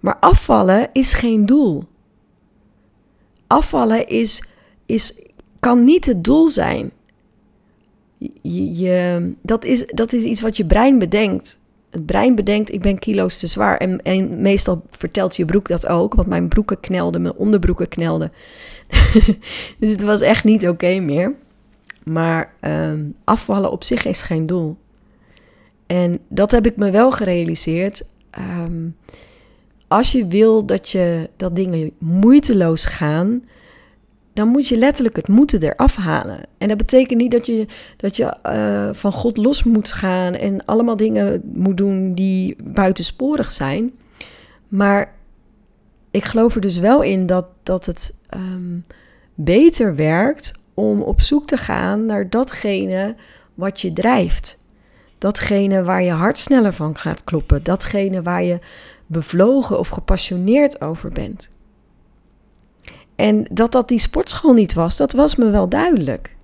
Maar 0.00 0.16
afvallen 0.20 0.88
is 0.92 1.14
geen 1.14 1.46
doel. 1.46 1.84
Afvallen 3.46 4.06
is, 4.06 4.44
is, 4.86 5.22
kan 5.60 5.84
niet 5.84 6.06
het 6.06 6.24
doel 6.24 6.48
zijn. 6.48 6.90
Je, 8.42 9.32
dat, 9.42 9.64
is, 9.64 9.86
dat 9.86 10.12
is 10.12 10.22
iets 10.22 10.40
wat 10.40 10.56
je 10.56 10.66
brein 10.66 10.98
bedenkt. 10.98 11.58
Het 11.90 12.06
brein 12.06 12.34
bedenkt, 12.34 12.72
ik 12.72 12.80
ben 12.80 12.98
kilo's 12.98 13.38
te 13.38 13.46
zwaar. 13.46 13.76
En, 13.76 14.02
en 14.02 14.40
meestal 14.40 14.82
vertelt 14.90 15.36
je 15.36 15.44
broek 15.44 15.68
dat 15.68 15.86
ook, 15.86 16.14
want 16.14 16.28
mijn 16.28 16.48
broeken 16.48 16.80
knelden, 16.80 17.22
mijn 17.22 17.34
onderbroeken 17.34 17.88
knelden. 17.88 18.32
dus 19.78 19.90
het 19.90 20.02
was 20.02 20.20
echt 20.20 20.44
niet 20.44 20.68
oké 20.68 20.98
meer. 20.98 21.34
Maar 22.04 22.54
ehm, 22.60 23.04
afvallen 23.24 23.70
op 23.70 23.84
zich 23.84 24.04
is 24.04 24.22
geen 24.22 24.46
doel. 24.46 24.76
En 25.86 26.18
dat 26.28 26.50
heb 26.50 26.66
ik 26.66 26.76
me 26.76 26.90
wel 26.90 27.10
gerealiseerd. 27.10 28.02
Ehm, 28.30 28.88
als 29.88 30.12
je 30.12 30.26
wil 30.26 30.66
dat, 30.66 30.90
je, 30.90 31.30
dat 31.36 31.56
dingen 31.56 31.90
moeiteloos 31.98 32.86
gaan, 32.86 33.44
dan 34.32 34.48
moet 34.48 34.68
je 34.68 34.76
letterlijk 34.76 35.16
het 35.16 35.28
moeten 35.28 35.62
eraf 35.62 35.96
halen. 35.96 36.40
En 36.58 36.68
dat 36.68 36.76
betekent 36.76 37.20
niet 37.20 37.30
dat 37.30 37.46
je, 37.46 37.66
dat 37.96 38.16
je 38.16 38.36
uh, 38.46 38.94
van 38.94 39.12
God 39.12 39.36
los 39.36 39.62
moet 39.62 39.92
gaan 39.92 40.34
en 40.34 40.64
allemaal 40.64 40.96
dingen 40.96 41.42
moet 41.54 41.76
doen 41.76 42.14
die 42.14 42.56
buitensporig 42.64 43.52
zijn. 43.52 43.92
Maar 44.68 45.14
ik 46.10 46.24
geloof 46.24 46.54
er 46.54 46.60
dus 46.60 46.78
wel 46.78 47.02
in 47.02 47.26
dat, 47.26 47.46
dat 47.62 47.86
het 47.86 48.14
um, 48.34 48.84
beter 49.34 49.94
werkt 49.94 50.62
om 50.74 51.02
op 51.02 51.20
zoek 51.20 51.46
te 51.46 51.56
gaan 51.56 52.06
naar 52.06 52.30
datgene 52.30 53.14
wat 53.54 53.80
je 53.80 53.92
drijft. 53.92 54.58
Datgene 55.18 55.82
waar 55.82 56.02
je 56.02 56.10
hart 56.10 56.38
sneller 56.38 56.72
van 56.72 56.96
gaat 56.96 57.24
kloppen. 57.24 57.62
Datgene 57.62 58.22
waar 58.22 58.42
je 58.42 58.58
bevlogen 59.06 59.78
of 59.78 59.88
gepassioneerd 59.88 60.80
over 60.80 61.12
bent. 61.12 61.50
En 63.16 63.46
dat 63.50 63.72
dat 63.72 63.88
die 63.88 63.98
sportschool 63.98 64.52
niet 64.52 64.72
was, 64.72 64.96
dat 64.96 65.12
was 65.12 65.36
me 65.36 65.50
wel 65.50 65.68
duidelijk. 65.68 66.36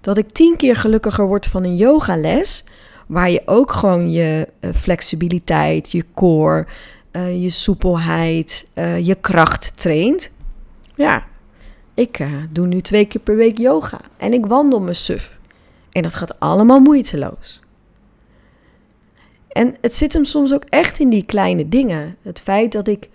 Dat 0.00 0.18
ik 0.18 0.30
tien 0.30 0.56
keer 0.56 0.76
gelukkiger 0.76 1.26
word 1.26 1.46
van 1.46 1.64
een 1.64 1.76
yogales, 1.76 2.64
waar 3.06 3.30
je 3.30 3.42
ook 3.44 3.72
gewoon 3.72 4.10
je 4.10 4.48
uh, 4.60 4.72
flexibiliteit, 4.72 5.92
je 5.92 6.04
core, 6.14 6.66
uh, 7.12 7.42
je 7.42 7.50
soepelheid, 7.50 8.66
uh, 8.74 9.06
je 9.06 9.14
kracht 9.14 9.72
traint. 9.76 10.32
Ja, 10.94 11.26
ik 11.94 12.26
doe 12.50 12.66
nu 12.66 12.80
twee 12.80 13.04
keer 13.04 13.20
per 13.20 13.36
week 13.36 13.58
yoga 13.58 14.00
en 14.16 14.32
ik 14.32 14.46
wandel 14.46 14.80
mijn 14.80 14.94
suf. 14.94 15.40
En 15.90 16.02
dat 16.02 16.14
gaat 16.14 16.40
allemaal 16.40 16.80
moeiteloos. 16.80 17.60
En 19.48 19.76
het 19.80 19.94
zit 19.94 20.12
hem 20.12 20.24
soms 20.24 20.54
ook 20.54 20.64
echt 20.64 20.98
in 20.98 21.08
die 21.08 21.24
kleine 21.24 21.68
dingen. 21.68 22.16
Het 22.22 22.40
feit 22.40 22.72
dat 22.72 22.88
ik 22.88 23.08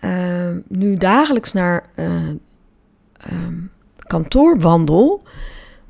uh, 0.00 0.50
nu 0.68 0.96
dagelijks 0.96 1.52
naar 1.52 1.86
uh, 1.96 2.06
kantoor 3.98 4.60
wandel, 4.60 5.22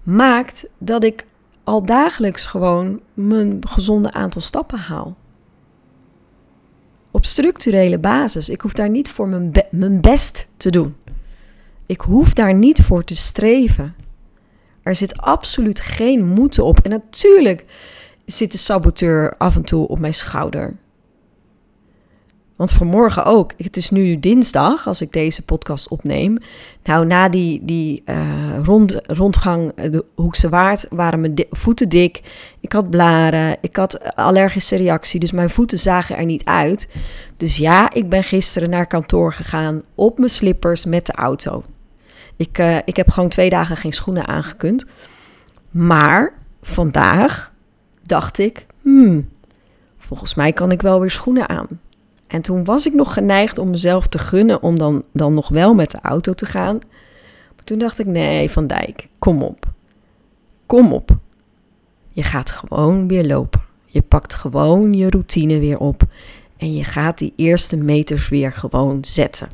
maakt 0.03 0.69
dat 0.79 1.05
ik 1.05 1.27
al 1.65 1.83
dagelijks 1.83 2.47
gewoon 2.47 3.01
mijn 3.15 3.59
gezonde 3.69 4.13
aantal 4.13 4.41
stappen 4.41 4.79
haal. 4.79 5.17
Op 7.17 7.25
structurele 7.25 7.99
basis. 7.99 8.49
Ik 8.49 8.61
hoef 8.61 8.73
daar 8.73 8.91
niet 8.91 9.09
voor 9.09 9.29
mijn, 9.29 9.53
mijn 9.71 10.01
best 10.01 10.49
te 10.57 10.71
doen. 10.71 10.97
Ik 11.87 12.01
hoef 12.01 12.33
daar 12.33 12.55
niet 12.55 12.83
voor 12.83 13.05
te 13.05 13.17
streven. 13.17 13.95
Er 14.83 14.95
zit 14.95 15.17
absoluut 15.17 15.81
geen 15.81 16.27
moeten 16.27 16.65
op. 16.65 16.79
En 16.79 16.91
natuurlijk 16.91 17.65
zit 18.27 18.53
de 18.53 18.59
saboteur 18.59 19.35
af 19.37 19.57
en 19.57 19.63
toe 19.63 19.89
op 19.89 19.99
mijn 19.99 20.15
schouder. 20.15 20.77
Want 22.57 22.73
vanmorgen 22.73 23.25
ook. 23.25 23.53
Het 23.57 23.77
is 23.77 23.91
nu 23.91 24.21
dinsdag 24.21 24.87
als 24.87 25.01
ik 25.01 25.13
deze 25.13 25.45
podcast 25.45 25.89
opneem. 25.89 26.39
Nou, 26.85 27.07
na 27.07 27.29
die, 27.29 27.65
die 27.65 28.03
uh, 28.07 28.59
rond, 28.65 29.01
rondgang 29.07 29.75
de 29.75 30.05
Hoekse 30.15 30.49
Waard 30.49 30.87
waren 30.91 31.21
mijn 31.21 31.35
voeten 31.51 31.89
dik. 31.89 32.21
Ik 32.61 32.73
had 32.73 32.91
blaren. 32.91 33.57
Ik 33.61 33.77
had 33.77 34.15
allergische 34.15 34.77
reactie. 34.77 35.21
Dus 35.21 35.33
mijn 35.33 35.51
voeten 35.51 35.79
zagen 35.79 36.17
er 36.17 36.25
niet 36.25 36.45
uit. 36.45 36.89
Dus 37.37 37.57
ja, 37.57 37.93
ik 37.93 38.09
ben 38.09 38.23
gisteren 38.23 38.71
naar 38.71 38.87
kantoor 38.87 39.33
gegaan 39.33 39.83
op 39.95 40.19
mijn 40.19 40.31
slippers 40.31 40.85
met 40.85 41.07
de 41.07 41.13
auto. 41.13 41.65
Ik, 42.37 42.59
uh, 42.59 42.77
ik 42.85 42.97
heb 42.97 43.11
gewoon 43.11 43.29
twee 43.29 43.51
dagen 43.51 43.77
geen 43.77 43.93
schoenen 43.93 44.27
aangekund. 44.27 44.85
Maar 45.71 46.33
vandaag 46.63 47.53
dacht 48.03 48.39
ik, 48.39 48.67
hmm, 48.83 49.29
volgens 49.99 50.35
mij 50.35 50.53
kan 50.53 50.71
ik 50.73 50.83
wel 50.83 51.01
weer 51.01 51.11
schoenen 51.11 51.49
aan. 51.49 51.69
En 52.27 52.43
toen 52.43 52.65
was 52.65 52.87
ik 52.87 52.95
nog 52.95 53.13
geneigd 53.13 53.59
om 53.59 53.71
mezelf 53.71 54.07
te 54.07 54.19
gunnen 54.19 54.63
om 54.63 54.79
dan, 54.79 55.03
dan 55.13 55.35
nog 55.35 55.49
wel 55.49 55.75
met 55.75 55.91
de 55.91 55.99
auto 56.03 56.33
te 56.33 56.47
gaan. 56.47 56.79
Maar 57.55 57.65
toen 57.65 57.79
dacht 57.79 57.99
ik, 57.99 58.07
nee, 58.07 58.51
Van 58.51 58.67
Dijk, 58.67 59.09
kom 59.19 59.43
op. 59.43 59.73
Kom 60.67 60.93
op. 60.93 61.17
Je 62.09 62.23
gaat 62.23 62.51
gewoon 62.51 63.09
weer 63.09 63.27
lopen. 63.27 63.61
Je 63.87 64.03
pakt 64.03 64.35
gewoon 64.35 64.93
je 64.93 65.11
routine 65.11 65.59
weer 65.59 65.79
op. 65.79 66.03
En 66.57 66.75
je 66.75 66.85
gaat 66.85 67.19
die 67.19 67.33
eerste 67.37 67.77
meters 67.77 68.29
weer 68.29 68.53
gewoon 68.53 69.05
zetten. 69.05 69.49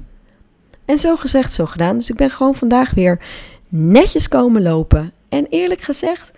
En 0.85 0.98
zo 0.98 1.16
gezegd, 1.16 1.52
zo 1.52 1.66
gedaan. 1.66 1.98
Dus 1.98 2.11
ik 2.11 2.16
ben 2.16 2.30
gewoon 2.30 2.54
vandaag 2.54 2.90
weer 2.90 3.20
netjes 3.68 4.28
komen 4.28 4.62
lopen. 4.62 5.12
En 5.28 5.46
eerlijk 5.46 5.80
gezegd 5.80 6.32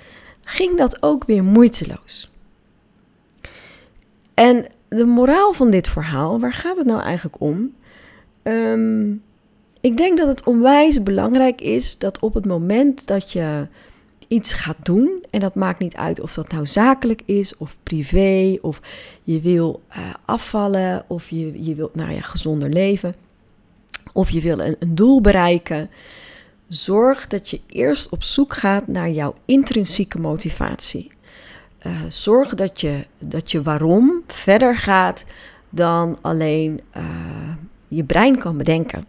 ging 0.44 0.78
dat 0.78 1.02
ook 1.02 1.24
weer 1.24 1.44
moeiteloos. 1.44 2.30
En 4.34 4.66
de 4.94 5.04
moraal 5.04 5.52
van 5.52 5.70
dit 5.70 5.88
verhaal, 5.88 6.40
waar 6.40 6.52
gaat 6.52 6.76
het 6.76 6.86
nou 6.86 7.00
eigenlijk 7.00 7.40
om? 7.40 7.74
Um, 8.42 9.22
ik 9.80 9.96
denk 9.96 10.18
dat 10.18 10.28
het 10.28 10.44
onwijs 10.44 11.02
belangrijk 11.02 11.60
is 11.60 11.98
dat 11.98 12.18
op 12.18 12.34
het 12.34 12.46
moment 12.46 13.06
dat 13.06 13.32
je 13.32 13.68
iets 14.28 14.52
gaat 14.52 14.84
doen, 14.84 15.24
en 15.30 15.40
dat 15.40 15.54
maakt 15.54 15.78
niet 15.78 15.96
uit 15.96 16.20
of 16.20 16.34
dat 16.34 16.52
nou 16.52 16.66
zakelijk 16.66 17.22
is 17.24 17.56
of 17.56 17.78
privé, 17.82 18.58
of 18.60 18.80
je 19.22 19.40
wil 19.40 19.82
uh, 19.90 19.96
afvallen, 20.24 21.04
of 21.08 21.30
je, 21.30 21.64
je 21.64 21.74
wilt 21.74 21.94
nou 21.94 22.12
ja, 22.12 22.20
gezonder 22.20 22.68
leven, 22.68 23.14
of 24.12 24.30
je 24.30 24.40
wil 24.40 24.58
een 24.58 24.76
doel 24.88 25.20
bereiken. 25.20 25.90
Zorg 26.68 27.26
dat 27.26 27.50
je 27.50 27.60
eerst 27.66 28.08
op 28.08 28.22
zoek 28.22 28.54
gaat 28.54 28.86
naar 28.86 29.10
jouw 29.10 29.34
intrinsieke 29.44 30.20
motivatie. 30.20 31.10
Uh, 31.86 31.92
zorg 32.08 32.54
dat 32.54 32.80
je, 32.80 33.06
dat 33.18 33.50
je 33.50 33.62
waarom 33.62 34.22
verder 34.26 34.76
gaat 34.76 35.24
dan 35.68 36.18
alleen 36.20 36.80
uh, 36.96 37.02
je 37.88 38.04
brein 38.04 38.38
kan 38.38 38.56
bedenken. 38.56 39.04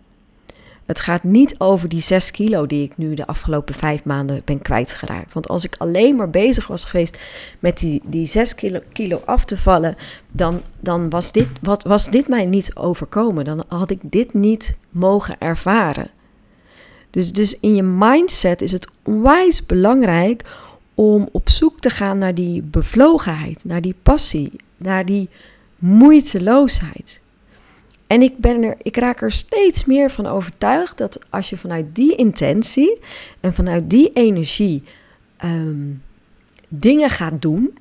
Het 0.85 1.01
gaat 1.01 1.23
niet 1.23 1.59
over 1.59 1.89
die 1.89 2.01
6 2.01 2.31
kilo 2.31 2.65
die 2.65 2.83
ik 2.83 2.97
nu 2.97 3.13
de 3.13 3.27
afgelopen 3.27 3.75
vijf 3.75 4.03
maanden 4.03 4.41
ben 4.45 4.61
kwijtgeraakt. 4.61 5.33
Want 5.33 5.47
als 5.47 5.63
ik 5.63 5.75
alleen 5.77 6.15
maar 6.15 6.29
bezig 6.29 6.67
was 6.67 6.85
geweest 6.85 7.17
met 7.59 7.77
die, 7.77 8.01
die 8.07 8.25
6 8.25 8.55
kilo, 8.55 8.79
kilo 8.91 9.21
af 9.25 9.45
te 9.45 9.57
vallen, 9.57 9.95
dan, 10.31 10.61
dan 10.79 11.09
was, 11.09 11.31
dit, 11.31 11.47
wat, 11.61 11.83
was 11.83 12.09
dit 12.09 12.27
mij 12.27 12.45
niet 12.45 12.75
overkomen. 12.75 13.45
Dan 13.45 13.63
had 13.67 13.89
ik 13.89 14.01
dit 14.03 14.33
niet 14.33 14.77
mogen 14.89 15.35
ervaren. 15.39 16.09
Dus, 17.09 17.33
dus 17.33 17.59
in 17.59 17.75
je 17.75 17.83
mindset 17.83 18.61
is 18.61 18.71
het 18.71 18.88
onwijs 19.03 19.65
belangrijk 19.65 20.43
om 20.95 21.29
op 21.31 21.49
zoek 21.49 21.79
te 21.79 21.89
gaan 21.89 22.17
naar 22.17 22.36
die 22.36 22.62
bevlogenheid, 22.62 23.65
naar 23.65 23.81
die 23.81 23.95
passie, 24.03 24.51
naar 24.77 25.05
die 25.05 25.29
moeiteloosheid. 25.77 27.21
En 28.08 28.21
ik, 28.21 28.38
ben 28.38 28.63
er, 28.63 28.75
ik 28.81 28.97
raak 28.97 29.21
er 29.21 29.31
steeds 29.31 29.86
meer 29.86 30.12
van 30.12 30.25
overtuigd 30.25 30.97
dat 30.97 31.19
als 31.29 31.49
je 31.49 31.58
vanuit 31.58 31.95
die 31.95 32.15
intentie 32.15 32.99
en 33.39 33.53
vanuit 33.53 33.89
die 33.89 34.12
energie 34.13 34.84
ehm, 35.38 35.93
dingen 36.67 37.10
gaat 37.10 37.41
doen, 37.41 37.77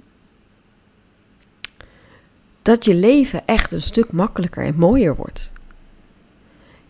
dat 2.63 2.85
je 2.85 2.95
leven 2.95 3.47
echt 3.47 3.73
een 3.73 3.83
stuk 3.83 4.13
makkelijker 4.13 4.65
en 4.65 4.77
mooier 4.77 5.17
wordt. 5.17 5.53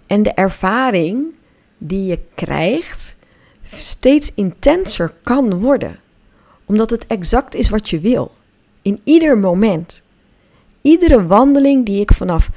En 0.07 0.23
de 0.23 0.33
ervaring 0.33 1.35
die 1.79 2.07
je 2.07 2.19
krijgt 2.35 3.17
steeds 3.63 4.35
intenser 4.35 5.15
kan 5.23 5.61
worden, 5.61 5.99
omdat 6.65 6.91
het 6.91 7.07
exact 7.07 7.55
is 7.55 7.71
wat 7.71 7.91
je 7.91 8.01
wil. 8.01 8.33
In 8.83 9.01
ieder 9.05 9.39
moment. 9.39 10.03
Iedere 10.81 11.27
wandeling 11.27 11.87
die 11.87 12.01
ik 12.01 12.13
vanaf 12.13 12.51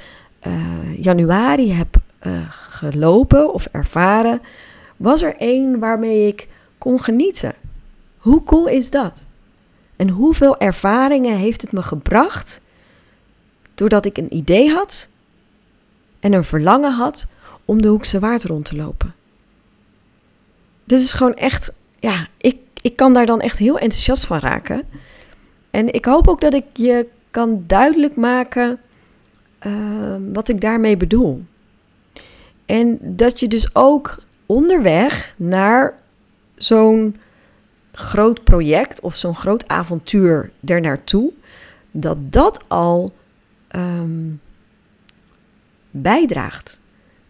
uh, 0.47 1.03
januari 1.03 1.71
heb 1.71 1.95
uh, 2.21 2.51
gelopen 2.51 3.53
of 3.53 3.65
ervaren, 3.71 4.41
was 4.97 5.21
er 5.21 5.35
één 5.35 5.79
waarmee 5.79 6.27
ik 6.27 6.47
kon 6.77 7.01
genieten. 7.01 7.53
Hoe 8.17 8.43
cool 8.43 8.67
is 8.67 8.91
dat? 8.91 9.23
En 9.95 10.09
hoeveel 10.09 10.57
ervaringen 10.57 11.37
heeft 11.37 11.61
het 11.61 11.71
me 11.71 11.83
gebracht 11.83 12.61
doordat 13.75 14.05
ik 14.05 14.17
een 14.17 14.35
idee 14.35 14.69
had 14.69 15.07
en 16.19 16.33
een 16.33 16.43
verlangen 16.43 16.91
had 16.91 17.27
om 17.65 17.81
de 17.81 17.87
Hoekse 17.87 18.19
Waard 18.19 18.43
rond 18.43 18.65
te 18.65 18.75
lopen? 18.75 19.15
Dit 20.83 20.99
is 20.99 21.13
gewoon 21.13 21.35
echt, 21.35 21.73
ja, 21.99 22.27
ik, 22.37 22.57
ik 22.81 22.95
kan 22.95 23.13
daar 23.13 23.25
dan 23.25 23.41
echt 23.41 23.57
heel 23.57 23.79
enthousiast 23.79 24.25
van 24.25 24.39
raken. 24.39 24.83
En 25.71 25.93
ik 25.93 26.05
hoop 26.05 26.27
ook 26.27 26.41
dat 26.41 26.53
ik 26.53 26.65
je 26.73 27.07
kan 27.31 27.63
duidelijk 27.67 28.15
maken 28.15 28.79
Ehm, 29.59 30.33
wat 30.33 30.49
ik 30.49 30.61
daarmee 30.61 30.97
bedoel. 30.97 31.43
En 32.65 32.97
dat 33.01 33.39
je 33.39 33.47
dus 33.47 33.75
ook 33.75 34.17
onderweg 34.45 35.33
naar 35.37 35.99
zo'n 36.55 37.15
groot 37.91 38.43
project 38.43 39.01
of 39.01 39.15
zo'n 39.15 39.35
groot 39.35 39.67
avontuur 39.67 40.51
ernaartoe, 40.65 41.31
dat 41.91 42.17
dat 42.19 42.63
al 42.67 43.13
ehm, 43.67 44.33
bijdraagt. 45.91 46.79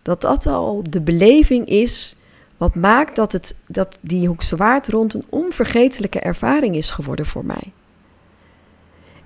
Dat 0.01 0.21
dat 0.21 0.45
al 0.45 0.83
de 0.89 1.01
beleving 1.01 1.65
is 1.65 2.15
wat 2.57 2.75
maakt 2.75 3.15
dat, 3.15 3.31
het, 3.31 3.59
dat 3.67 3.97
die 4.01 4.27
Hoekse 4.27 4.55
Waard 4.55 4.87
rond 4.87 5.13
een 5.13 5.25
onvergetelijke 5.29 6.19
ervaring 6.19 6.75
is 6.75 6.91
geworden 6.91 7.25
voor 7.25 7.45
mij. 7.45 7.71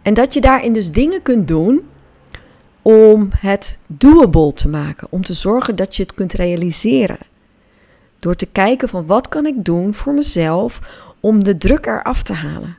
En 0.01 0.13
dat 0.13 0.33
je 0.33 0.41
daarin 0.41 0.73
dus 0.73 0.91
dingen 0.91 1.21
kunt 1.21 1.47
doen 1.47 1.89
om 2.81 3.29
het 3.37 3.77
doable 3.87 4.53
te 4.53 4.69
maken, 4.69 5.07
om 5.11 5.23
te 5.23 5.33
zorgen 5.33 5.75
dat 5.75 5.95
je 5.95 6.03
het 6.03 6.13
kunt 6.13 6.33
realiseren. 6.33 7.19
Door 8.19 8.35
te 8.35 8.45
kijken 8.45 8.89
van 8.89 9.05
wat 9.05 9.27
kan 9.27 9.45
ik 9.45 9.65
doen 9.65 9.93
voor 9.93 10.13
mezelf 10.13 11.03
om 11.19 11.43
de 11.43 11.57
druk 11.57 11.85
eraf 11.85 12.23
te 12.23 12.33
halen. 12.33 12.77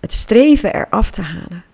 Het 0.00 0.12
streven 0.12 0.74
eraf 0.74 1.10
te 1.10 1.22
halen. 1.22 1.64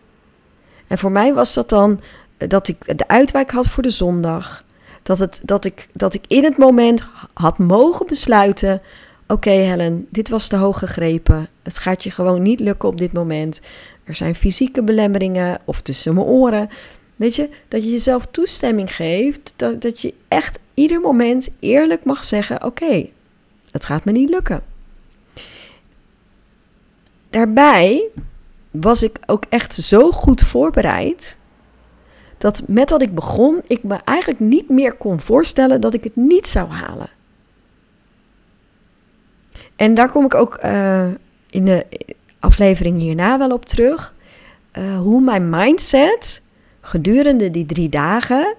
En 0.86 0.98
voor 0.98 1.12
mij 1.12 1.34
was 1.34 1.54
dat 1.54 1.68
dan 1.68 2.00
eh, 2.36 2.48
dat 2.48 2.68
ik 2.68 2.98
de 2.98 3.08
uitwijk 3.08 3.50
had 3.50 3.66
voor 3.66 3.82
de 3.82 3.90
zondag. 3.90 4.64
Dat, 5.02 5.18
het, 5.18 5.40
dat, 5.44 5.64
ik, 5.64 5.88
dat 5.92 6.14
ik 6.14 6.24
in 6.28 6.44
het 6.44 6.56
moment 6.56 7.04
had 7.34 7.58
mogen 7.58 8.06
besluiten: 8.06 8.82
Oké, 9.26 9.50
Helen, 9.50 10.06
dit 10.10 10.28
was 10.28 10.48
te 10.48 10.56
hoog 10.56 10.78
gegrepen. 10.78 11.48
Het 11.62 11.78
gaat 11.78 12.04
je 12.04 12.10
gewoon 12.10 12.42
niet 12.42 12.60
lukken 12.60 12.88
op 12.88 12.98
dit 12.98 13.12
moment. 13.12 13.60
Er 14.04 14.14
zijn 14.14 14.34
fysieke 14.34 14.82
belemmeringen 14.82 15.60
of 15.64 15.80
tussen 15.80 16.14
mijn 16.14 16.26
oren. 16.26 16.68
Weet 17.16 17.34
je, 17.34 17.48
dat 17.68 17.84
je 17.84 17.90
jezelf 17.90 18.26
toestemming 18.26 18.94
geeft, 18.94 19.52
dat, 19.56 19.82
dat 19.82 20.00
je 20.00 20.14
echt 20.28 20.58
ieder 20.74 21.00
moment 21.00 21.50
eerlijk 21.60 22.04
mag 22.04 22.24
zeggen: 22.24 22.64
Oké, 22.64 23.06
het 23.70 23.84
gaat 23.84 24.04
me 24.04 24.12
niet 24.12 24.30
lukken. 24.30 24.62
Daarbij 27.30 28.02
was 28.70 29.02
ik 29.02 29.18
ook 29.26 29.44
echt 29.48 29.74
zo 29.74 30.10
goed 30.10 30.42
voorbereid. 30.42 31.36
Dat 32.40 32.62
met 32.66 32.88
dat 32.88 33.02
ik 33.02 33.14
begon, 33.14 33.60
ik 33.66 33.82
me 33.82 33.98
eigenlijk 34.04 34.40
niet 34.40 34.68
meer 34.68 34.94
kon 34.94 35.20
voorstellen 35.20 35.80
dat 35.80 35.94
ik 35.94 36.04
het 36.04 36.16
niet 36.16 36.46
zou 36.46 36.68
halen. 36.68 37.08
En 39.76 39.94
daar 39.94 40.10
kom 40.10 40.24
ik 40.24 40.34
ook 40.34 40.58
uh, 40.64 41.06
in 41.50 41.64
de 41.64 41.86
aflevering 42.38 43.00
hierna 43.00 43.38
wel 43.38 43.50
op 43.50 43.64
terug. 43.64 44.14
Uh, 44.72 44.96
hoe 44.96 45.20
mijn 45.20 45.50
mindset 45.50 46.42
gedurende 46.80 47.50
die 47.50 47.66
drie 47.66 47.88
dagen 47.88 48.56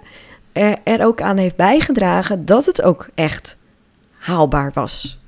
er 0.83 1.05
ook 1.05 1.21
aan 1.21 1.37
heeft 1.37 1.55
bijgedragen 1.55 2.45
dat 2.45 2.65
het 2.65 2.81
ook 2.81 3.09
echt 3.15 3.57
haalbaar 4.17 4.71
was. 4.73 5.19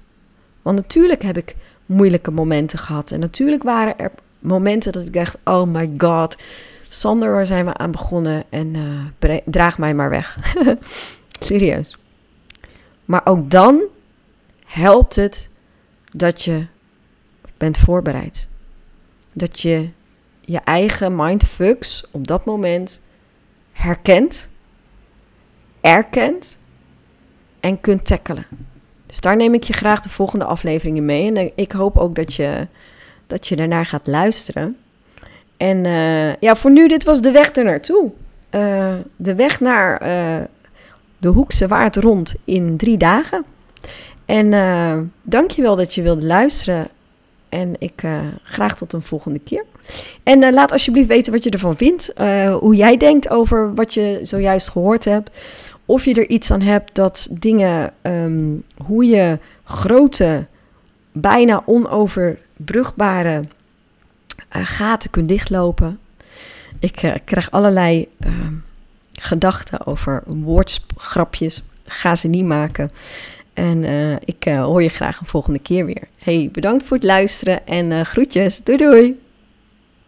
Want 0.61 0.75
natuurlijk 0.75 1.21
heb 1.21 1.37
ik 1.37 1.55
moeilijke 1.85 2.31
momenten 2.31 2.79
gehad. 2.79 3.11
En 3.11 3.19
natuurlijk 3.19 3.63
waren 3.63 3.97
er 3.97 4.11
momenten 4.39 4.91
dat 4.91 5.05
ik 5.05 5.13
dacht: 5.13 5.37
oh 5.43 5.67
my 5.67 5.91
god, 5.97 6.37
Sander, 6.93 7.31
waar 7.31 7.45
zijn 7.45 7.65
we 7.65 7.73
aan 7.73 7.91
begonnen? 7.91 8.43
En 8.49 8.75
uh, 9.21 9.37
draag 9.45 9.77
mij 9.77 9.93
maar 9.93 10.09
weg. 10.09 10.37
Serieus. 11.39 11.97
Maar 13.05 13.21
ook 13.23 13.49
dan 13.49 13.83
helpt 14.65 15.15
het 15.15 15.49
dat 16.11 16.43
je 16.43 16.65
bent 17.57 17.77
voorbereid. 17.77 18.47
Dat 19.31 19.59
je 19.59 19.89
je 20.41 20.59
eigen 20.59 21.15
mindfucks 21.15 22.05
op 22.11 22.27
dat 22.27 22.45
moment 22.45 23.01
herkent, 23.71 24.49
erkent 25.81 26.59
en 27.59 27.81
kunt 27.81 28.05
tackelen. 28.05 28.45
Dus 29.05 29.21
daar 29.21 29.35
neem 29.35 29.53
ik 29.53 29.63
je 29.63 29.73
graag 29.73 29.99
de 29.99 30.09
volgende 30.09 30.45
afleveringen 30.45 31.05
mee. 31.05 31.33
En 31.33 31.51
ik 31.55 31.71
hoop 31.71 31.97
ook 31.97 32.15
dat 32.15 32.33
je, 32.33 32.67
dat 33.27 33.47
je 33.47 33.55
daarnaar 33.55 33.85
gaat 33.85 34.07
luisteren. 34.07 34.77
En 35.63 35.85
uh, 35.85 36.35
ja, 36.35 36.55
voor 36.55 36.71
nu, 36.71 36.87
dit 36.87 37.03
was 37.03 37.21
de 37.21 37.31
weg 37.31 37.55
er 37.55 37.63
naartoe. 37.63 38.11
Uh, 38.51 38.93
de 39.15 39.35
weg 39.35 39.59
naar 39.59 40.07
uh, 40.07 40.43
de 41.17 41.27
Hoekse 41.27 41.67
Waard 41.67 41.95
rond 41.95 42.35
in 42.45 42.77
drie 42.77 42.97
dagen. 42.97 43.45
En 44.25 44.51
je 45.51 45.61
wel 45.61 45.75
dat 45.75 45.93
je 45.93 46.01
wilde 46.01 46.25
luisteren. 46.25 46.87
En 47.49 47.75
ik 47.79 48.03
graag 48.43 48.75
tot 48.75 48.93
een 48.93 49.01
volgende 49.01 49.39
keer. 49.39 49.65
En 50.23 50.53
laat 50.53 50.71
alsjeblieft 50.71 51.07
weten 51.07 51.33
wat 51.33 51.43
je 51.43 51.49
ervan 51.49 51.77
vindt. 51.77 52.13
Hoe 52.59 52.75
jij 52.75 52.97
denkt 52.97 53.29
over 53.29 53.73
wat 53.73 53.93
je 53.93 54.19
zojuist 54.21 54.69
gehoord 54.69 55.05
hebt. 55.05 55.31
Of 55.85 56.05
je 56.05 56.13
er 56.13 56.29
iets 56.29 56.51
aan 56.51 56.61
hebt 56.61 56.95
dat 56.95 57.27
dingen, 57.31 57.93
um, 58.01 58.63
hoe 58.85 59.05
je 59.05 59.39
grote, 59.63 60.45
bijna 61.11 61.63
onoverbrugbare 61.65 63.43
gaten 64.53 65.09
kunt 65.09 65.27
dichtlopen. 65.27 65.99
Ik 66.79 67.21
krijg 67.25 67.51
allerlei 67.51 68.07
ehm, 68.19 68.53
gedachten 69.13 69.85
over 69.85 70.23
woordgrapjes. 70.25 71.63
Ga 71.85 72.15
ze 72.15 72.27
niet 72.27 72.45
maken. 72.45 72.91
En 73.53 73.83
ik 74.25 74.43
hoor 74.43 74.83
je 74.83 74.89
graag 74.89 75.19
een 75.19 75.25
volgende 75.25 75.59
keer 75.59 75.85
weer. 75.85 76.07
Hey, 76.17 76.49
bedankt 76.51 76.83
voor 76.83 76.97
het 76.97 77.05
luisteren 77.05 77.67
en 77.67 78.05
groetjes. 78.05 78.63
Doei 78.63 78.77
doei! 78.77 79.22